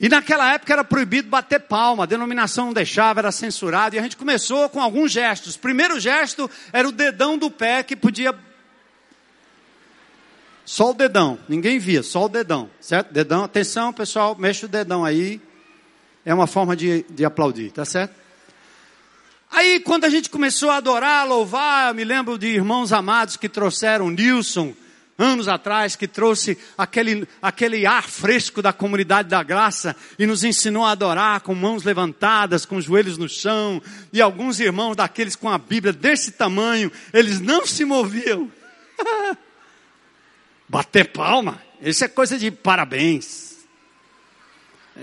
[0.00, 4.02] E naquela época era proibido bater palma, a denominação não deixava, era censurado, e a
[4.02, 5.56] gente começou com alguns gestos.
[5.56, 8.32] O primeiro gesto era o dedão do pé que podia
[10.68, 13.10] só o dedão, ninguém via, só o dedão, certo?
[13.10, 15.40] Dedão, atenção pessoal, mexe o dedão aí.
[16.26, 18.14] É uma forma de, de aplaudir, tá certo?
[19.50, 23.48] Aí quando a gente começou a adorar, louvar, eu me lembro de irmãos amados que
[23.48, 24.74] trouxeram Nilson,
[25.16, 30.84] anos atrás, que trouxe aquele, aquele ar fresco da comunidade da graça e nos ensinou
[30.84, 33.80] a adorar com mãos levantadas, com joelhos no chão,
[34.12, 38.52] e alguns irmãos daqueles com a Bíblia desse tamanho, eles não se moviam.
[40.68, 43.66] Bater palma, isso é coisa de parabéns.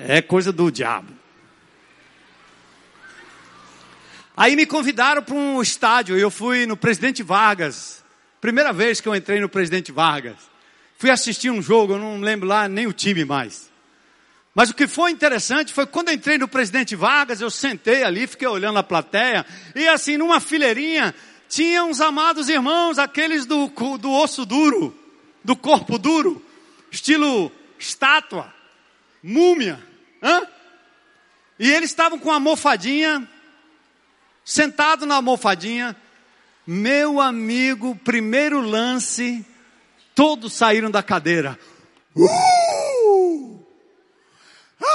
[0.07, 1.11] É coisa do diabo.
[4.37, 8.03] Aí me convidaram para um estádio, eu fui no Presidente Vargas.
[8.39, 10.35] Primeira vez que eu entrei no Presidente Vargas.
[10.97, 13.71] Fui assistir um jogo, eu não lembro lá nem o time mais.
[14.53, 18.27] Mas o que foi interessante foi quando eu entrei no Presidente Vargas, eu sentei ali,
[18.27, 21.15] fiquei olhando a plateia, e assim, numa fileirinha,
[21.49, 25.04] tinha uns amados irmãos, aqueles do, do osso duro
[25.45, 26.43] do corpo duro,
[26.91, 28.51] estilo estátua,
[29.21, 29.79] múmia.
[30.21, 30.47] Hã?
[31.59, 33.29] E eles estavam com a almofadinha,
[34.43, 35.95] sentado na almofadinha.
[36.65, 39.45] Meu amigo, primeiro lance,
[40.15, 41.59] todos saíram da cadeira.
[42.15, 43.63] Uh!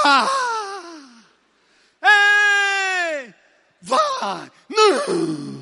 [0.03, 0.27] Ah!
[2.03, 3.33] Ei!
[3.81, 4.51] Vai!
[4.69, 5.60] Não!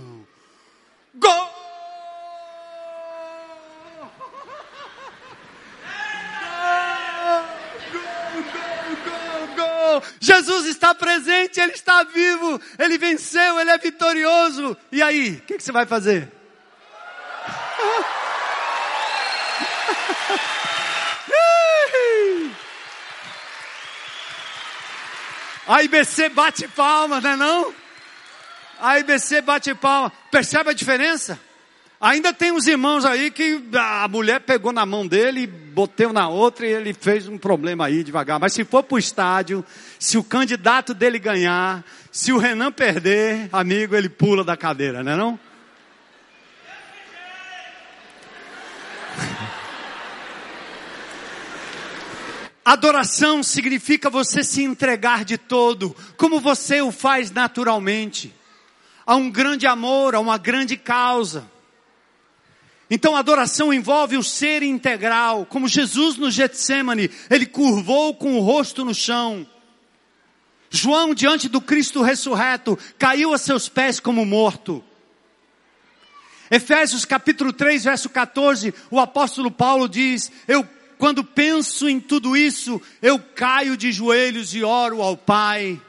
[10.20, 14.76] Jesus está presente, Ele está vivo, Ele venceu, Ele é vitorioso.
[14.92, 16.32] E aí, o que, que você vai fazer?
[25.70, 27.76] A IBC bate palma, não é não?
[28.80, 30.12] A IBC bate palma.
[30.32, 31.40] Percebe a diferença?
[32.02, 36.68] Ainda tem uns irmãos aí que a mulher pegou na mão dele, boteu na outra
[36.68, 38.40] e ele fez um problema aí devagar.
[38.40, 39.64] Mas se for para o estádio,
[39.98, 45.12] se o candidato dele ganhar, se o Renan perder, amigo, ele pula da cadeira, não
[45.12, 45.40] é não?
[52.66, 58.36] Adoração significa você se entregar de todo, como você o faz naturalmente,
[59.06, 61.50] a um grande amor, a uma grande causa.
[62.90, 68.84] Então adoração envolve o ser integral, como Jesus no Getsemane, ele curvou com o rosto
[68.84, 69.46] no chão.
[70.72, 74.84] João, diante do Cristo ressurreto, caiu a seus pés como morto.
[76.50, 80.68] Efésios capítulo 3, verso 14, o apóstolo Paulo diz: Eu,
[80.98, 85.80] quando penso em tudo isso, eu caio de joelhos e oro ao Pai.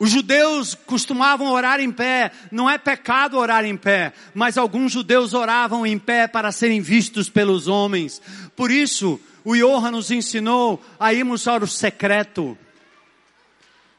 [0.00, 2.32] Os judeus costumavam orar em pé.
[2.50, 7.28] Não é pecado orar em pé, mas alguns judeus oravam em pé para serem vistos
[7.28, 8.20] pelos homens.
[8.56, 12.56] Por isso, o Johan nos ensinou a irmos ao secreto.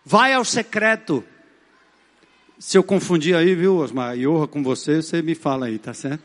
[0.03, 1.23] Vai ao secreto.
[2.57, 6.23] Se eu confundir aí, viu, Osmar, Johan com você, você me fala aí, tá certo?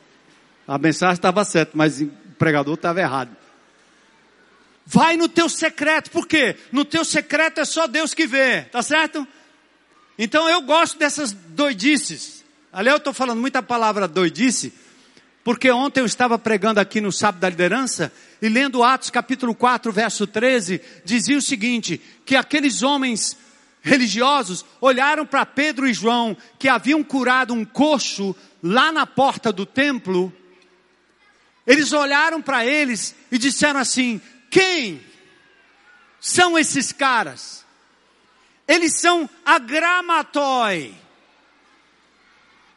[0.67, 3.37] A mensagem estava certa, mas o pregador estava errado.
[4.87, 6.57] Vai no teu secreto, por quê?
[6.73, 9.27] No teu secreto é só Deus que vê, tá certo?
[10.19, 12.45] Então eu gosto dessas doidices.
[12.73, 14.73] Ali eu estou falando muita palavra doidice,
[15.45, 19.93] porque ontem eu estava pregando aqui no Sábado da Liderança e lendo Atos capítulo 4,
[19.93, 23.37] verso 13, dizia o seguinte: que aqueles homens
[23.83, 29.65] religiosos olharam para Pedro e João, que haviam curado um coxo lá na porta do
[29.65, 30.33] templo,
[31.67, 35.01] eles olharam para eles e disseram assim: quem
[36.21, 37.66] são esses caras?
[38.67, 40.95] Eles são agramatoi.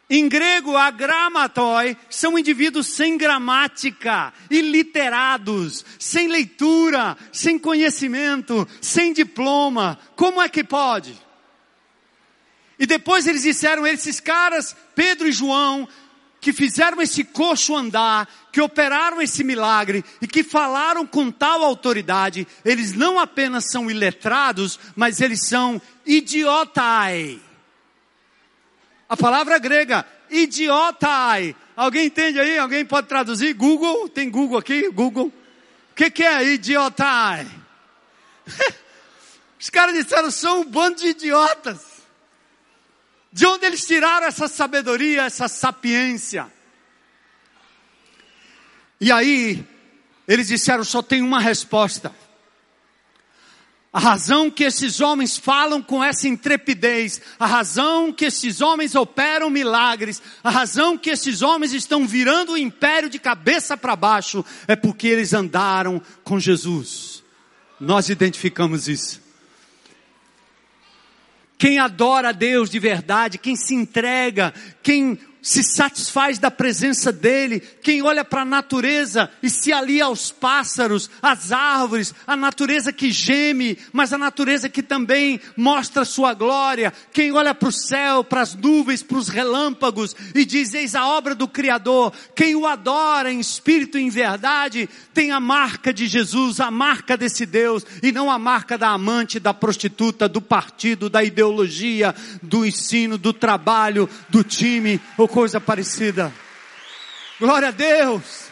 [0.09, 9.99] Em grego, agramatoi são indivíduos sem gramática, iliterados, sem leitura, sem conhecimento, sem diploma.
[10.15, 11.15] Como é que pode?
[12.79, 15.87] E depois eles disseram, esses caras, Pedro e João,
[16.41, 22.47] que fizeram esse coxo andar, que operaram esse milagre e que falaram com tal autoridade,
[22.65, 27.39] eles não apenas são iletrados, mas eles são idiotai.
[29.07, 31.55] A palavra grega, idiotai.
[31.75, 32.57] Alguém entende aí?
[32.57, 33.53] Alguém pode traduzir?
[33.53, 34.09] Google?
[34.09, 34.89] Tem Google aqui?
[34.89, 35.27] Google?
[35.91, 37.47] O que, que é idiotai?
[39.59, 41.79] Os caras disseram, são um bando de idiotas.
[43.31, 46.51] De onde eles tiraram essa sabedoria, essa sapiência?
[48.99, 49.65] E aí,
[50.27, 52.13] eles disseram: só tem uma resposta.
[53.91, 59.49] A razão que esses homens falam com essa intrepidez, a razão que esses homens operam
[59.49, 64.75] milagres, a razão que esses homens estão virando o império de cabeça para baixo, é
[64.75, 67.23] porque eles andaram com Jesus.
[67.79, 69.21] Nós identificamos isso.
[71.57, 77.61] Quem adora a Deus de verdade, quem se entrega, quem se satisfaz da presença dele,
[77.81, 83.11] quem olha para a natureza e se alia aos pássaros, às árvores, a natureza que
[83.11, 88.41] geme, mas a natureza que também mostra sua glória, quem olha para o céu, para
[88.41, 93.31] as nuvens, para os relâmpagos e diz: Eis a obra do Criador, quem o adora
[93.31, 98.11] em espírito e em verdade, tem a marca de Jesus, a marca desse Deus, e
[98.11, 102.13] não a marca da amante, da prostituta, do partido, da ideologia,
[102.43, 106.33] do ensino, do trabalho, do time, ou coisa parecida.
[107.39, 108.49] Glória a Deus.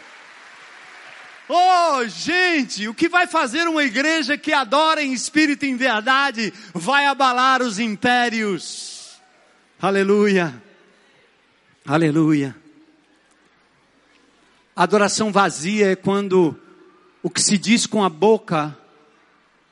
[1.48, 6.52] Oh, gente, o que vai fazer uma igreja que adora em espírito e em verdade
[6.74, 9.18] vai abalar os impérios.
[9.80, 10.62] Aleluia.
[11.86, 12.54] Aleluia.
[14.76, 16.56] Adoração vazia é quando
[17.22, 18.76] o que se diz com a boca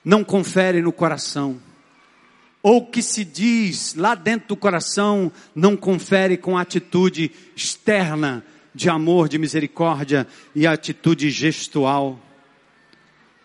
[0.05, 1.61] não confere no coração
[2.67, 8.45] ou que se diz lá dentro do coração não confere com atitude externa
[8.75, 12.19] de amor, de misericórdia e atitude gestual.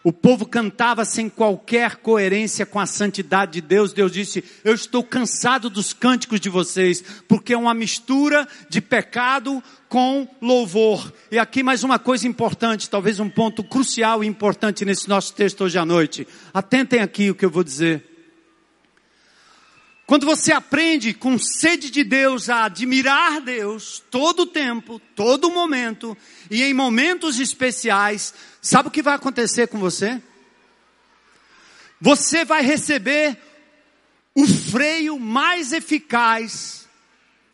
[0.03, 3.93] O povo cantava sem qualquer coerência com a santidade de Deus.
[3.93, 9.63] Deus disse: Eu estou cansado dos cânticos de vocês, porque é uma mistura de pecado
[9.88, 11.13] com louvor.
[11.32, 15.63] E aqui mais uma coisa importante, talvez um ponto crucial e importante nesse nosso texto
[15.63, 16.28] hoje à noite.
[16.51, 18.11] Atentem aqui o que eu vou dizer.
[20.12, 25.53] Quando você aprende com sede de Deus a admirar Deus todo o tempo, todo o
[25.53, 26.18] momento
[26.49, 30.22] e em momentos especiais, sabe o que vai acontecer com você?
[32.01, 33.38] Você vai receber
[34.36, 36.89] o freio mais eficaz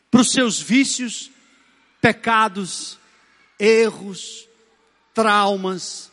[0.09, 1.29] para os seus vícios
[2.01, 2.97] pecados,
[3.59, 4.47] erros,
[5.13, 6.11] traumas,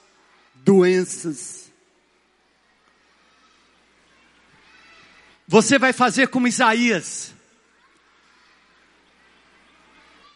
[0.56, 1.63] doenças.
[5.46, 7.34] Você vai fazer como Isaías.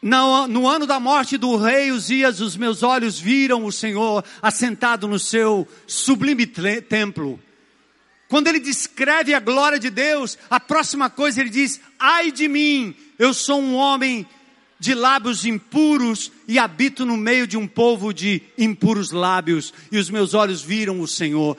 [0.00, 5.08] No, no, ano da morte do rei Uzias, os meus olhos viram o Senhor assentado
[5.08, 7.40] no seu sublime templo.
[8.28, 12.94] Quando ele descreve a glória de Deus, a próxima coisa ele diz: Ai de mim,
[13.18, 14.24] eu sou um homem
[14.78, 20.08] de lábios impuros e habito no meio de um povo de impuros lábios, e os
[20.10, 21.56] meus olhos viram o Senhor.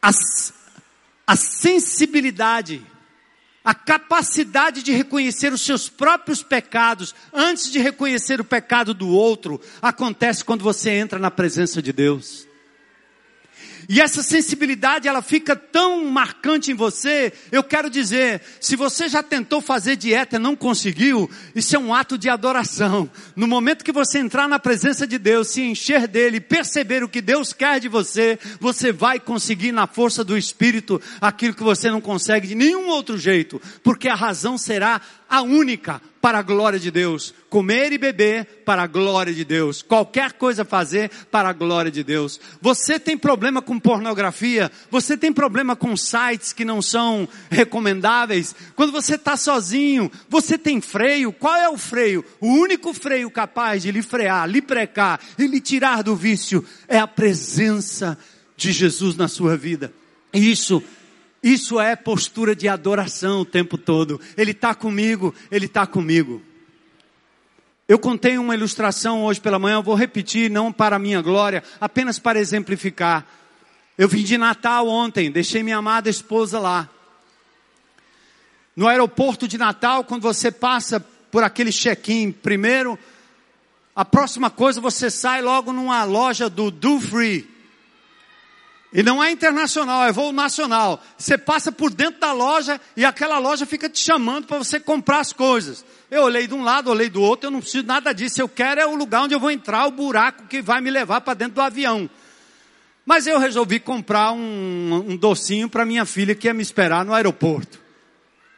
[0.00, 0.10] A,
[1.26, 2.84] a sensibilidade,
[3.64, 9.60] a capacidade de reconhecer os seus próprios pecados antes de reconhecer o pecado do outro,
[9.80, 12.46] acontece quando você entra na presença de Deus.
[13.88, 17.32] E essa sensibilidade, ela fica tão marcante em você.
[17.50, 21.94] Eu quero dizer, se você já tentou fazer dieta e não conseguiu, isso é um
[21.94, 23.10] ato de adoração.
[23.36, 27.20] No momento que você entrar na presença de Deus, se encher dele, perceber o que
[27.20, 32.00] Deus quer de você, você vai conseguir na força do Espírito aquilo que você não
[32.00, 36.90] consegue de nenhum outro jeito, porque a razão será a única para a glória de
[36.90, 37.34] Deus.
[37.50, 39.82] Comer e beber para a glória de Deus.
[39.82, 42.40] Qualquer coisa fazer para a glória de Deus.
[42.62, 44.72] Você tem problema com pornografia?
[44.90, 48.56] Você tem problema com sites que não são recomendáveis?
[48.74, 51.30] Quando você está sozinho, você tem freio?
[51.30, 52.24] Qual é o freio?
[52.40, 56.98] O único freio capaz de lhe frear, lhe precar e lhe tirar do vício é
[56.98, 58.16] a presença
[58.56, 59.92] de Jesus na sua vida.
[60.32, 60.82] Isso
[61.44, 64.18] isso é postura de adoração o tempo todo.
[64.34, 66.40] Ele está comigo, Ele está comigo.
[67.86, 72.18] Eu contei uma ilustração hoje pela manhã, eu vou repetir, não para minha glória, apenas
[72.18, 73.26] para exemplificar.
[73.98, 76.88] Eu vim de Natal ontem, deixei minha amada esposa lá.
[78.74, 80.98] No aeroporto de Natal, quando você passa
[81.30, 82.98] por aquele check-in, primeiro,
[83.94, 87.53] a próxima coisa você sai logo numa loja do Do Free.
[88.94, 91.02] E não é internacional, é voo nacional.
[91.18, 95.18] Você passa por dentro da loja e aquela loja fica te chamando para você comprar
[95.18, 95.84] as coisas.
[96.08, 98.40] Eu olhei de um lado, olhei do outro, eu não preciso nada disso.
[98.40, 101.22] Eu quero é o lugar onde eu vou entrar, o buraco que vai me levar
[101.22, 102.08] para dentro do avião.
[103.04, 107.12] Mas eu resolvi comprar um, um docinho para minha filha que ia me esperar no
[107.12, 107.80] aeroporto.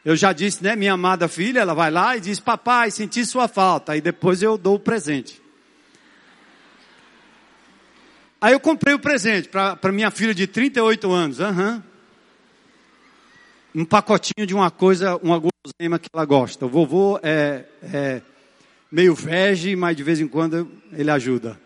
[0.05, 3.47] Eu já disse, né, minha amada filha, ela vai lá e diz, papai, senti sua
[3.47, 3.93] falta.
[3.93, 5.41] Aí depois eu dou o presente.
[8.39, 11.39] Aí eu comprei o presente para minha filha de 38 anos.
[11.39, 11.81] Uhum.
[13.73, 16.65] Um pacotinho de uma coisa, uma guloseima que ela gosta.
[16.65, 18.21] O vovô é, é
[18.91, 21.59] meio vege, mas de vez em quando ele ajuda.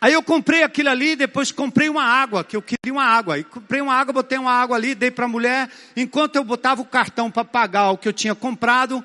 [0.00, 3.38] Aí eu comprei aquilo ali, depois comprei uma água, que eu queria uma água.
[3.38, 5.70] E comprei uma água, botei uma água ali, dei para a mulher.
[5.96, 9.04] Enquanto eu botava o cartão para pagar o que eu tinha comprado,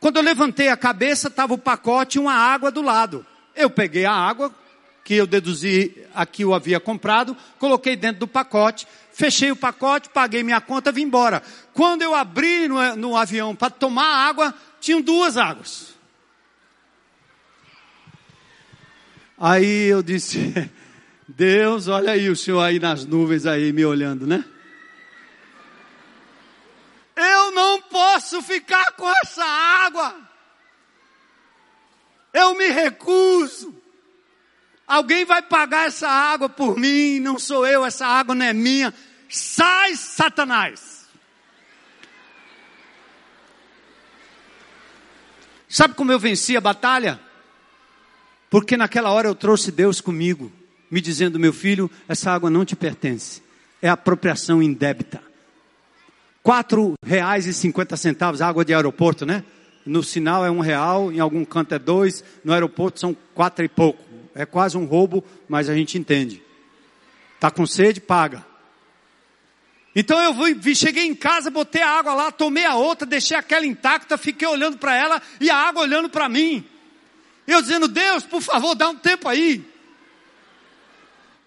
[0.00, 3.24] quando eu levantei a cabeça, estava o pacote e uma água do lado.
[3.54, 4.54] Eu peguei a água,
[5.04, 10.42] que eu deduzi aqui eu havia comprado, coloquei dentro do pacote, fechei o pacote, paguei
[10.42, 11.42] minha conta, vim embora.
[11.74, 15.92] Quando eu abri no, no avião para tomar água, tinham duas águas.
[19.38, 20.70] Aí eu disse,
[21.26, 24.44] Deus, olha aí o senhor aí nas nuvens aí me olhando, né?
[27.16, 30.31] Eu não posso ficar com essa água.
[32.32, 33.74] Eu me recuso.
[34.86, 38.92] Alguém vai pagar essa água por mim, não sou eu, essa água não é minha.
[39.28, 41.08] Sai, Satanás.
[45.68, 47.18] Sabe como eu venci a batalha?
[48.50, 50.52] Porque naquela hora eu trouxe Deus comigo,
[50.90, 53.42] me dizendo: meu filho, essa água não te pertence,
[53.80, 55.22] é apropriação indébita.
[57.54, 59.42] Cinquenta centavos, água de aeroporto, né?
[59.84, 63.68] No sinal é um real, em algum canto é dois, no aeroporto são quatro e
[63.68, 64.02] pouco.
[64.34, 66.42] É quase um roubo, mas a gente entende.
[67.38, 68.44] Tá com sede, paga.
[69.94, 73.66] Então eu vi, cheguei em casa, botei a água lá, tomei a outra, deixei aquela
[73.66, 76.64] intacta, fiquei olhando para ela e a água olhando para mim.
[77.46, 79.62] Eu dizendo, Deus, por favor, dá um tempo aí.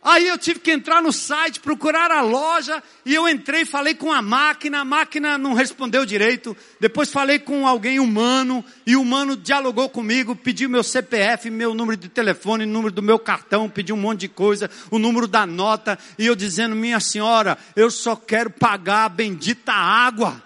[0.05, 4.11] Aí eu tive que entrar no site, procurar a loja, e eu entrei, falei com
[4.11, 6.55] a máquina, a máquina não respondeu direito.
[6.79, 11.97] Depois falei com alguém humano, e o humano dialogou comigo, pediu meu CPF, meu número
[11.97, 15.97] de telefone, número do meu cartão, pediu um monte de coisa, o número da nota,
[16.19, 20.39] e eu dizendo, minha senhora, eu só quero pagar a bendita água.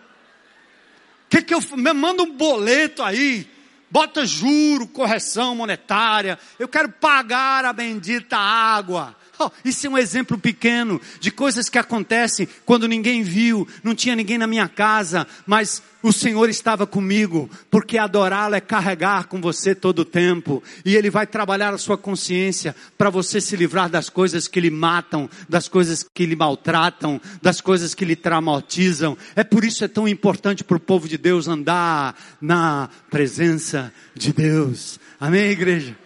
[1.29, 1.59] Que que eu,
[1.93, 3.45] manda um boleto aí,
[3.91, 9.18] bota juro, correção monetária, eu quero pagar a bendita água.
[9.39, 14.13] Oh, isso é um exemplo pequeno de coisas que acontecem quando ninguém viu, não tinha
[14.13, 19.73] ninguém na minha casa, mas o Senhor estava comigo, porque adorá-lo é carregar com você
[19.73, 24.09] todo o tempo, e Ele vai trabalhar a sua consciência para você se livrar das
[24.09, 29.17] coisas que lhe matam, das coisas que lhe maltratam, das coisas que lhe traumatizam.
[29.35, 34.33] É por isso é tão importante para o povo de Deus andar na presença de
[34.33, 34.99] Deus.
[35.19, 35.97] Amém, igreja?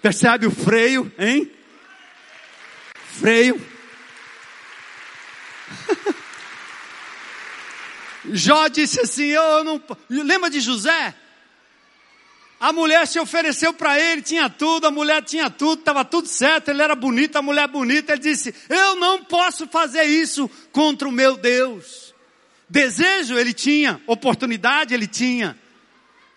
[0.00, 1.50] Percebe o freio, hein?
[3.12, 3.60] Freio.
[8.32, 9.82] Jó disse assim: Eu não.
[10.08, 11.14] Lembra de José?
[12.60, 16.68] A mulher se ofereceu para ele, tinha tudo, a mulher tinha tudo, estava tudo certo,
[16.68, 18.12] ele era bonito, a mulher bonita.
[18.12, 22.14] Ele disse: Eu não posso fazer isso contra o meu Deus.
[22.68, 25.58] Desejo ele tinha, oportunidade ele tinha,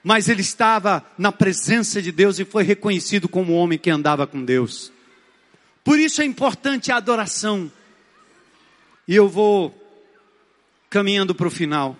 [0.03, 4.43] mas ele estava na presença de Deus e foi reconhecido como homem que andava com
[4.43, 4.91] Deus.
[5.85, 7.71] Por isso é importante a adoração.
[9.07, 9.71] E eu vou
[10.89, 11.95] caminhando para o final.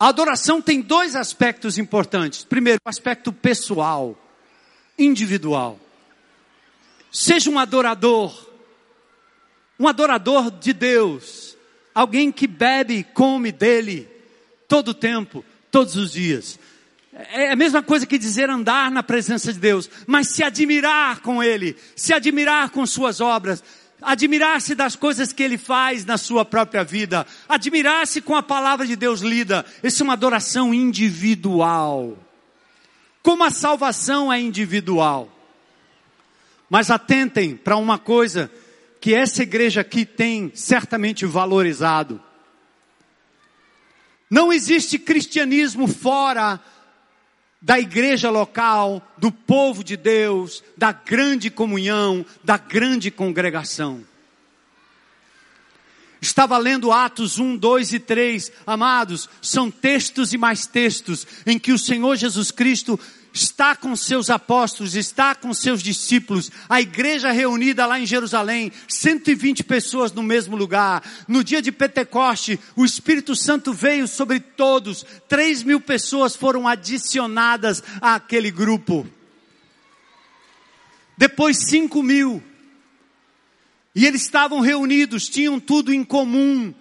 [0.00, 2.42] A adoração tem dois aspectos importantes.
[2.42, 4.18] Primeiro, o aspecto pessoal,
[4.98, 5.78] individual.
[7.12, 8.50] Seja um adorador,
[9.78, 11.56] um adorador de Deus,
[11.94, 14.08] alguém que bebe e come dele
[14.66, 16.58] todo o tempo, todos os dias.
[17.12, 21.42] É a mesma coisa que dizer andar na presença de Deus, mas se admirar com
[21.42, 23.62] Ele, se admirar com Suas obras,
[24.00, 28.96] admirar-se das coisas que Ele faz na sua própria vida, admirar-se com a palavra de
[28.96, 29.64] Deus lida.
[29.82, 32.16] Isso é uma adoração individual.
[33.22, 35.30] Como a salvação é individual.
[36.68, 38.50] Mas atentem para uma coisa
[39.02, 42.20] que essa igreja aqui tem certamente valorizado.
[44.30, 46.58] Não existe cristianismo fora
[47.62, 54.04] da igreja local, do povo de Deus, da grande comunhão, da grande congregação.
[56.20, 61.72] Estava lendo Atos 1, 2 e 3, amados, são textos e mais textos em que
[61.72, 62.98] o Senhor Jesus Cristo
[63.32, 69.64] está com seus apóstolos, está com seus discípulos, a igreja reunida lá em Jerusalém, 120
[69.64, 71.02] pessoas no mesmo lugar.
[71.26, 77.82] No dia de Pentecoste, o Espírito Santo veio sobre todos, 3 mil pessoas foram adicionadas
[78.00, 79.06] àquele grupo.
[81.16, 82.42] Depois 5 mil.
[83.94, 86.72] E eles estavam reunidos, tinham tudo em comum,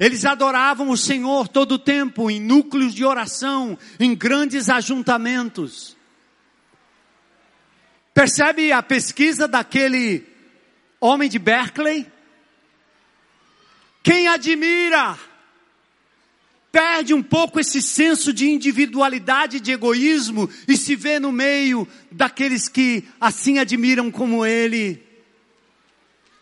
[0.00, 5.94] eles adoravam o Senhor todo o tempo, em núcleos de oração, em grandes ajuntamentos.
[8.14, 10.26] Percebe a pesquisa daquele
[10.98, 12.06] homem de Berkeley?
[14.02, 15.18] Quem admira,
[16.72, 22.70] perde um pouco esse senso de individualidade, de egoísmo e se vê no meio daqueles
[22.70, 25.06] que assim admiram como ele.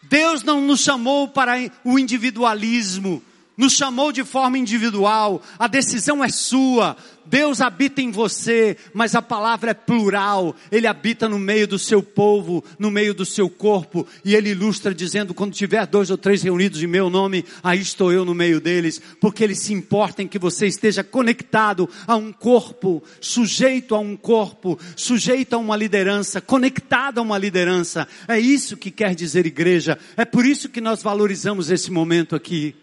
[0.05, 3.21] Deus não nos chamou para o individualismo,
[3.59, 9.21] nos chamou de forma individual, a decisão é sua, Deus habita em você, mas a
[9.21, 14.07] palavra é plural, Ele habita no meio do seu povo, no meio do seu corpo,
[14.25, 18.13] e Ele ilustra dizendo, quando tiver dois ou três reunidos em meu nome, aí estou
[18.13, 22.33] eu no meio deles, porque Ele se importa em que você esteja conectado a um
[22.33, 28.77] corpo, sujeito a um corpo, sujeito a uma liderança, conectado a uma liderança, é isso
[28.77, 32.75] que quer dizer igreja, é por isso que nós valorizamos esse momento aqui.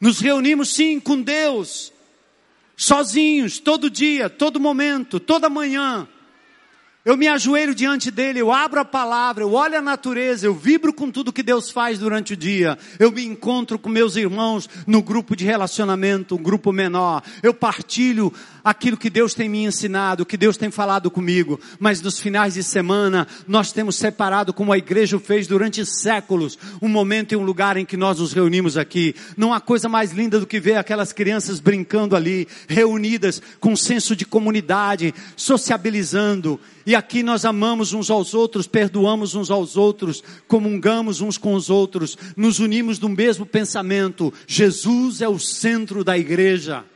[0.00, 1.92] Nos reunimos sim com Deus,
[2.76, 6.06] sozinhos, todo dia, todo momento, toda manhã.
[7.08, 10.92] Eu me ajoelho diante dele, eu abro a palavra, eu olho a natureza, eu vibro
[10.92, 12.76] com tudo que Deus faz durante o dia.
[12.98, 17.22] Eu me encontro com meus irmãos no grupo de relacionamento, um grupo menor.
[17.42, 18.30] Eu partilho
[18.62, 21.58] aquilo que Deus tem me ensinado, que Deus tem falado comigo.
[21.80, 26.88] Mas nos finais de semana, nós temos separado, como a igreja fez durante séculos, um
[26.88, 29.14] momento e um lugar em que nós nos reunimos aqui.
[29.34, 33.76] Não há coisa mais linda do que ver aquelas crianças brincando ali, reunidas com um
[33.76, 40.24] senso de comunidade, sociabilizando e aqui nós amamos uns aos outros, perdoamos uns aos outros,
[40.46, 44.32] comungamos uns com os outros, nos unimos no mesmo pensamento.
[44.46, 46.86] Jesus é o centro da igreja.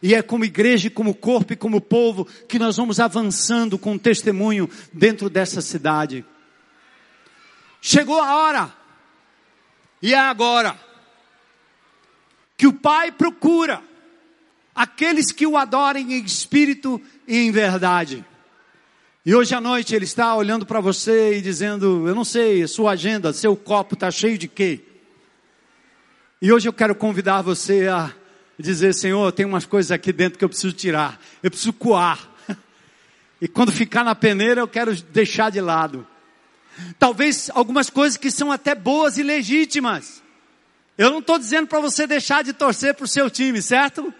[0.00, 4.70] E é como igreja, como corpo e como povo que nós vamos avançando com testemunho
[4.92, 6.24] dentro dessa cidade.
[7.80, 8.72] Chegou a hora,
[10.00, 10.78] e é agora,
[12.56, 13.82] que o Pai procura
[14.72, 18.24] aqueles que o adorem em espírito e em verdade.
[19.26, 22.90] E hoje à noite ele está olhando para você e dizendo: Eu não sei, sua
[22.90, 24.80] agenda, seu copo está cheio de quê?
[26.42, 28.12] E hoje eu quero convidar você a
[28.58, 32.30] dizer: Senhor, tem umas coisas aqui dentro que eu preciso tirar, eu preciso coar.
[33.40, 36.06] E quando ficar na peneira eu quero deixar de lado.
[36.98, 40.22] Talvez algumas coisas que são até boas e legítimas.
[40.96, 44.14] Eu não estou dizendo para você deixar de torcer para o seu time, certo?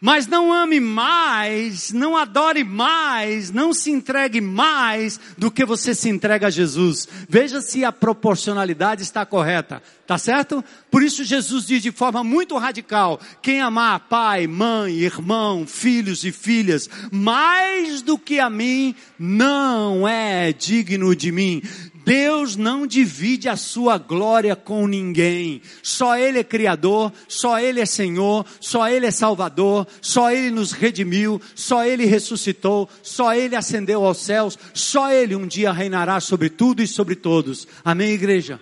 [0.00, 6.08] Mas não ame mais, não adore mais, não se entregue mais do que você se
[6.08, 7.08] entrega a Jesus.
[7.28, 10.64] Veja se a proporcionalidade está correta, tá certo?
[10.88, 16.30] Por isso Jesus diz de forma muito radical: quem amar pai, mãe, irmão, filhos e
[16.30, 21.60] filhas, mais do que a mim, não é digno de mim.
[22.08, 25.60] Deus não divide a sua glória com ninguém.
[25.82, 30.72] Só Ele é Criador, só Ele é Senhor, só Ele é Salvador, só Ele nos
[30.72, 36.48] redimiu, só Ele ressuscitou, só Ele ascendeu aos céus, só Ele um dia reinará sobre
[36.48, 37.68] tudo e sobre todos.
[37.84, 38.58] Amém, igreja?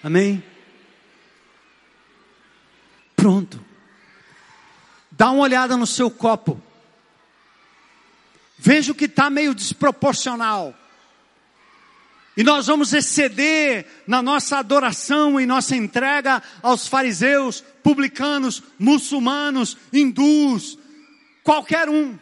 [0.00, 0.40] Amém?
[3.16, 3.60] Pronto.
[5.10, 6.62] Dá uma olhada no seu copo.
[8.56, 10.72] Veja o que está meio desproporcional.
[12.36, 20.76] E nós vamos exceder na nossa adoração e nossa entrega aos fariseus, publicanos, muçulmanos, hindus,
[21.44, 22.18] qualquer um.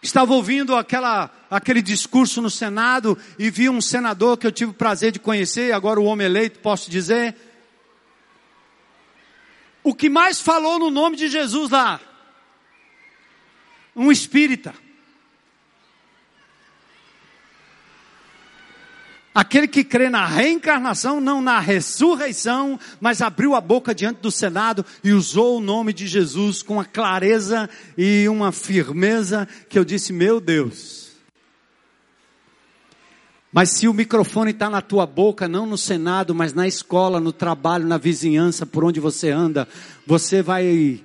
[0.00, 4.74] Estava ouvindo aquela, aquele discurso no Senado e vi um senador que eu tive o
[4.74, 7.34] prazer de conhecer, agora o homem eleito, posso dizer.
[9.82, 12.00] O que mais falou no nome de Jesus lá?
[13.96, 14.85] Um espírita.
[19.36, 24.82] Aquele que crê na reencarnação, não na ressurreição, mas abriu a boca diante do Senado
[25.04, 27.68] e usou o nome de Jesus com uma clareza
[27.98, 31.10] e uma firmeza que eu disse: Meu Deus.
[33.52, 37.30] Mas se o microfone está na tua boca, não no Senado, mas na escola, no
[37.30, 39.68] trabalho, na vizinhança, por onde você anda,
[40.06, 41.04] você vai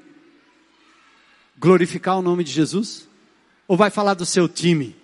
[1.59, 3.09] glorificar o nome de Jesus?
[3.67, 5.00] Ou vai falar do seu time?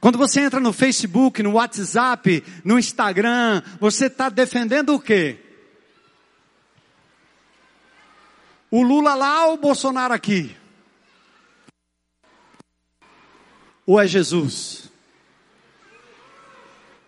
[0.00, 5.38] Quando você entra no Facebook, no WhatsApp, no Instagram, você está defendendo o quê?
[8.70, 10.54] O Lula lá ou o Bolsonaro aqui?
[13.86, 14.90] Ou é Jesus?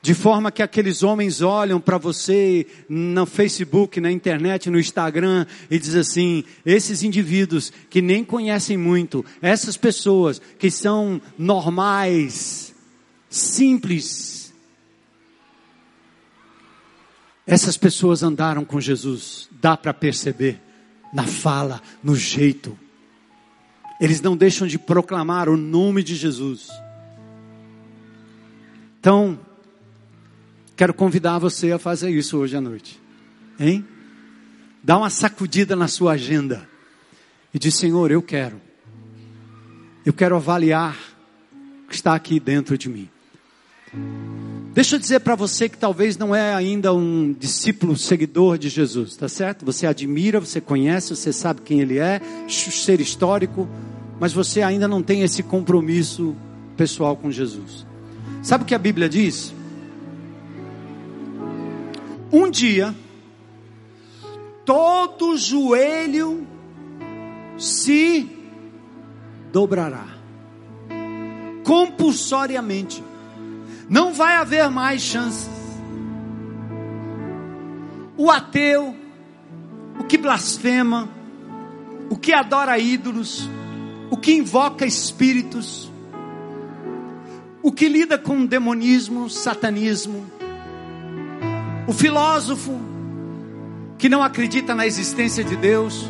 [0.01, 5.79] De forma que aqueles homens olham para você no Facebook, na internet, no Instagram e
[5.79, 12.68] dizem assim: esses indivíduos que nem conhecem muito, essas pessoas que são normais,
[13.29, 14.53] simples.
[17.47, 20.61] Essas pessoas andaram com Jesus, dá para perceber,
[21.13, 22.79] na fala, no jeito.
[24.01, 26.69] Eles não deixam de proclamar o nome de Jesus.
[29.01, 29.39] Então,
[30.77, 33.01] quero convidar você a fazer isso hoje à noite.
[33.59, 33.85] Hein?
[34.83, 36.69] Dá uma sacudida na sua agenda
[37.53, 38.61] e diz: Senhor, eu quero.
[40.05, 40.97] Eu quero avaliar
[41.85, 43.09] o que está aqui dentro de mim.
[44.75, 49.17] Deixa eu dizer para você que talvez não é ainda um discípulo seguidor de Jesus,
[49.17, 49.65] tá certo?
[49.65, 53.69] Você admira, você conhece, você sabe quem ele é, ser histórico,
[54.21, 56.37] mas você ainda não tem esse compromisso
[56.77, 57.87] pessoal com Jesus.
[58.43, 59.53] Sabe o que a Bíblia diz?
[62.31, 62.95] Um dia,
[64.65, 66.47] todo joelho
[67.57, 68.31] se
[69.51, 70.07] dobrará,
[71.65, 73.08] compulsoriamente
[73.89, 75.49] não vai haver mais chances.
[78.17, 78.95] O ateu,
[79.99, 81.09] o que blasfema,
[82.11, 83.49] o que adora ídolos,
[84.11, 85.91] o que invoca espíritos,
[87.63, 90.27] o que lida com demonismo, satanismo,
[91.87, 92.79] o filósofo
[93.97, 96.09] que não acredita na existência de Deus,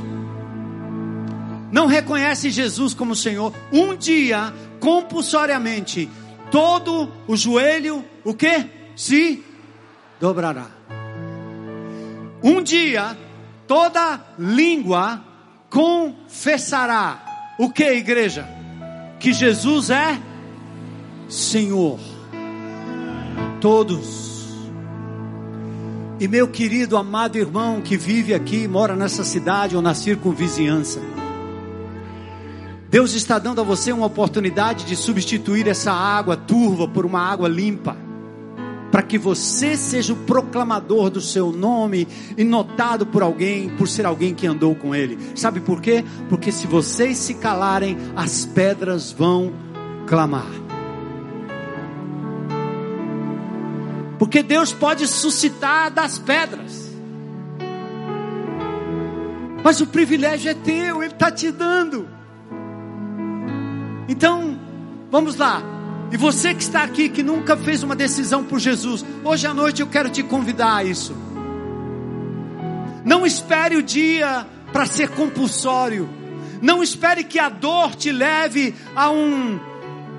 [1.70, 6.08] não reconhece Jesus como Senhor, um dia, compulsoriamente,
[6.50, 8.66] todo o joelho, o que?
[8.96, 9.44] Se
[10.20, 10.66] dobrará.
[12.42, 13.16] Um dia,
[13.66, 15.24] toda língua
[15.70, 17.24] confessará.
[17.58, 18.48] O que, igreja?
[19.18, 20.18] Que Jesus é
[21.28, 21.98] Senhor.
[23.60, 24.28] Todos.
[26.20, 31.00] E meu querido amado irmão que vive aqui, mora nessa cidade ou na circunvizinhança.
[32.90, 37.46] Deus está dando a você uma oportunidade de substituir essa água turva por uma água
[37.46, 37.94] limpa,
[38.90, 44.06] para que você seja o proclamador do seu nome e notado por alguém, por ser
[44.06, 45.18] alguém que andou com ele.
[45.34, 46.02] Sabe por quê?
[46.30, 49.52] Porque se vocês se calarem, as pedras vão
[50.06, 50.50] clamar.
[54.18, 56.90] Porque Deus pode suscitar das pedras.
[59.62, 62.17] Mas o privilégio é teu, Ele está te dando.
[64.08, 64.58] Então,
[65.10, 65.62] vamos lá.
[66.10, 69.82] E você que está aqui, que nunca fez uma decisão por Jesus, hoje à noite
[69.82, 71.14] eu quero te convidar a isso.
[73.04, 76.08] Não espere o dia para ser compulsório.
[76.62, 79.60] Não espere que a dor te leve a um,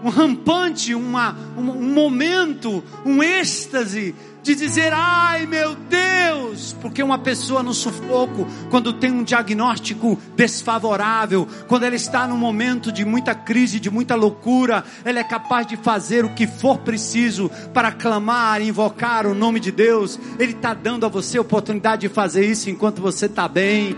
[0.04, 7.18] um rampante, uma, um, um momento, um êxtase de dizer, ai meu Deus, porque uma
[7.18, 13.36] pessoa no sufoco, quando tem um diagnóstico desfavorável, quando ela está num momento de muita
[13.36, 18.62] crise, de muita loucura, ela é capaz de fazer o que for preciso para clamar,
[18.62, 20.20] invocar o nome de Deus.
[20.38, 23.96] Ele está dando a você a oportunidade de fazer isso enquanto você está bem,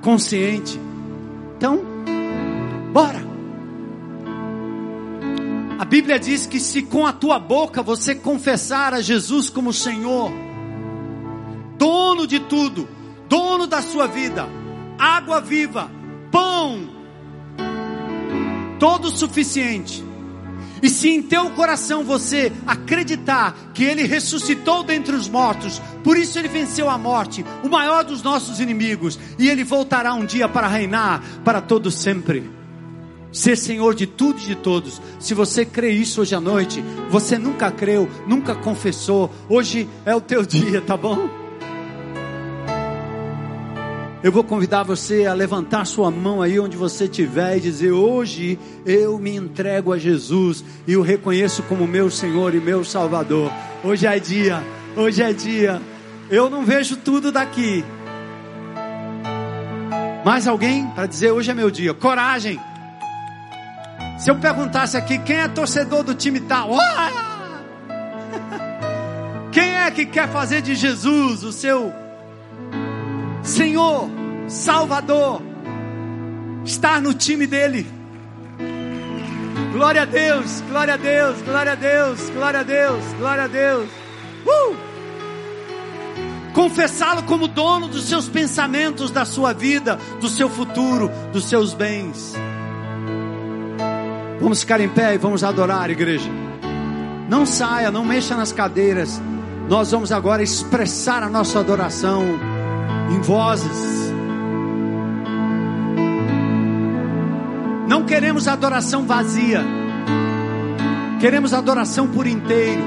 [0.00, 0.80] consciente.
[1.56, 1.80] Então,
[2.92, 3.29] bora.
[5.80, 10.30] A Bíblia diz que se com a tua boca você confessar a Jesus como Senhor,
[11.78, 12.86] dono de tudo,
[13.26, 14.46] dono da sua vida,
[14.98, 15.90] água viva,
[16.30, 16.86] pão,
[18.78, 20.04] todo suficiente.
[20.82, 26.38] E se em teu coração você acreditar que ele ressuscitou dentre os mortos, por isso
[26.38, 30.68] ele venceu a morte, o maior dos nossos inimigos, e ele voltará um dia para
[30.68, 32.59] reinar para todo sempre
[33.32, 35.00] ser Senhor de tudo e de todos.
[35.18, 40.20] Se você crê isso hoje à noite, você nunca creu, nunca confessou, hoje é o
[40.20, 41.40] teu dia, tá bom?
[44.22, 48.58] Eu vou convidar você a levantar sua mão aí onde você estiver e dizer: Hoje
[48.84, 53.50] eu me entrego a Jesus e o reconheço como meu Senhor e meu Salvador.
[53.82, 54.62] Hoje é dia,
[54.94, 55.80] hoje é dia.
[56.30, 57.82] Eu não vejo tudo daqui.
[60.22, 61.94] Mais alguém para dizer: Hoje é meu dia?
[61.94, 62.60] Coragem.
[64.20, 66.72] Se eu perguntasse aqui quem é torcedor do time tal,
[69.50, 71.90] quem é que quer fazer de Jesus o seu
[73.42, 74.10] Senhor,
[74.46, 75.40] Salvador,
[76.66, 77.90] estar no time dele?
[79.72, 83.88] Glória a Deus, glória a Deus, glória a Deus, glória a Deus, glória a Deus.
[84.44, 84.76] Uh!
[86.52, 92.34] Confessá-lo como dono dos seus pensamentos, da sua vida, do seu futuro, dos seus bens.
[94.40, 96.30] Vamos ficar em pé e vamos adorar, igreja.
[97.28, 99.20] Não saia, não mexa nas cadeiras.
[99.68, 102.24] Nós vamos agora expressar a nossa adoração
[103.10, 104.10] em vozes.
[107.86, 109.62] Não queremos adoração vazia.
[111.20, 112.82] Queremos adoração por inteiro.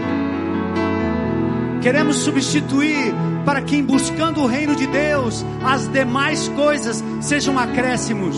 [1.81, 3.13] Queremos substituir
[3.45, 8.37] para que, buscando o reino de Deus, as demais coisas sejam acréscimos.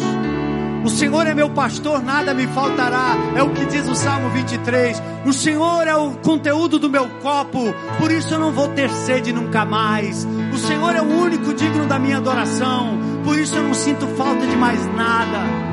[0.86, 3.18] O Senhor é meu pastor, nada me faltará.
[3.36, 5.02] É o que diz o Salmo 23.
[5.26, 9.34] O Senhor é o conteúdo do meu copo, por isso eu não vou ter sede
[9.34, 10.28] nunca mais.
[10.54, 14.46] O Senhor é o único digno da minha adoração, por isso eu não sinto falta
[14.46, 15.65] de mais nada.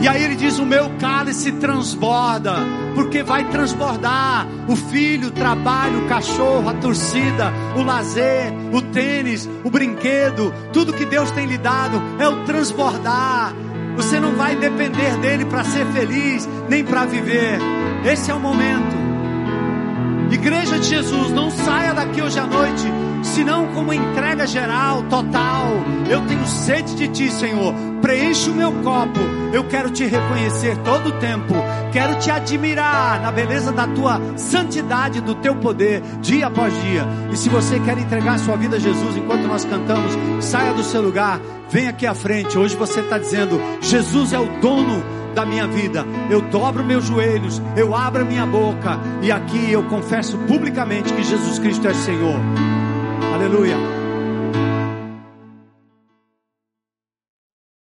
[0.00, 2.54] E aí ele diz: O meu cálice transborda,
[2.94, 9.48] porque vai transbordar o filho, o trabalho, o cachorro, a torcida, o lazer, o tênis,
[9.62, 13.54] o brinquedo, tudo que Deus tem lhe dado é o transbordar.
[13.96, 17.58] Você não vai depender dele para ser feliz, nem para viver.
[18.04, 18.98] Esse é o momento.
[20.30, 25.68] Igreja de Jesus, não saia daqui hoje à noite senão como entrega geral, total.
[26.08, 27.74] Eu tenho sede de ti, Senhor.
[28.00, 29.20] Preenche o meu copo.
[29.52, 31.54] Eu quero te reconhecer todo o tempo.
[31.92, 37.06] Quero te admirar na beleza da tua santidade, do teu poder, dia após dia.
[37.32, 40.12] E se você quer entregar sua vida a Jesus enquanto nós cantamos,
[40.44, 42.58] saia do seu lugar, vem aqui à frente.
[42.58, 46.04] Hoje você está dizendo: Jesus é o dono da minha vida.
[46.28, 51.58] Eu dobro meus joelhos, eu abro minha boca e aqui eu confesso publicamente que Jesus
[51.58, 52.79] Cristo é Senhor.
[53.40, 53.99] Aleluia.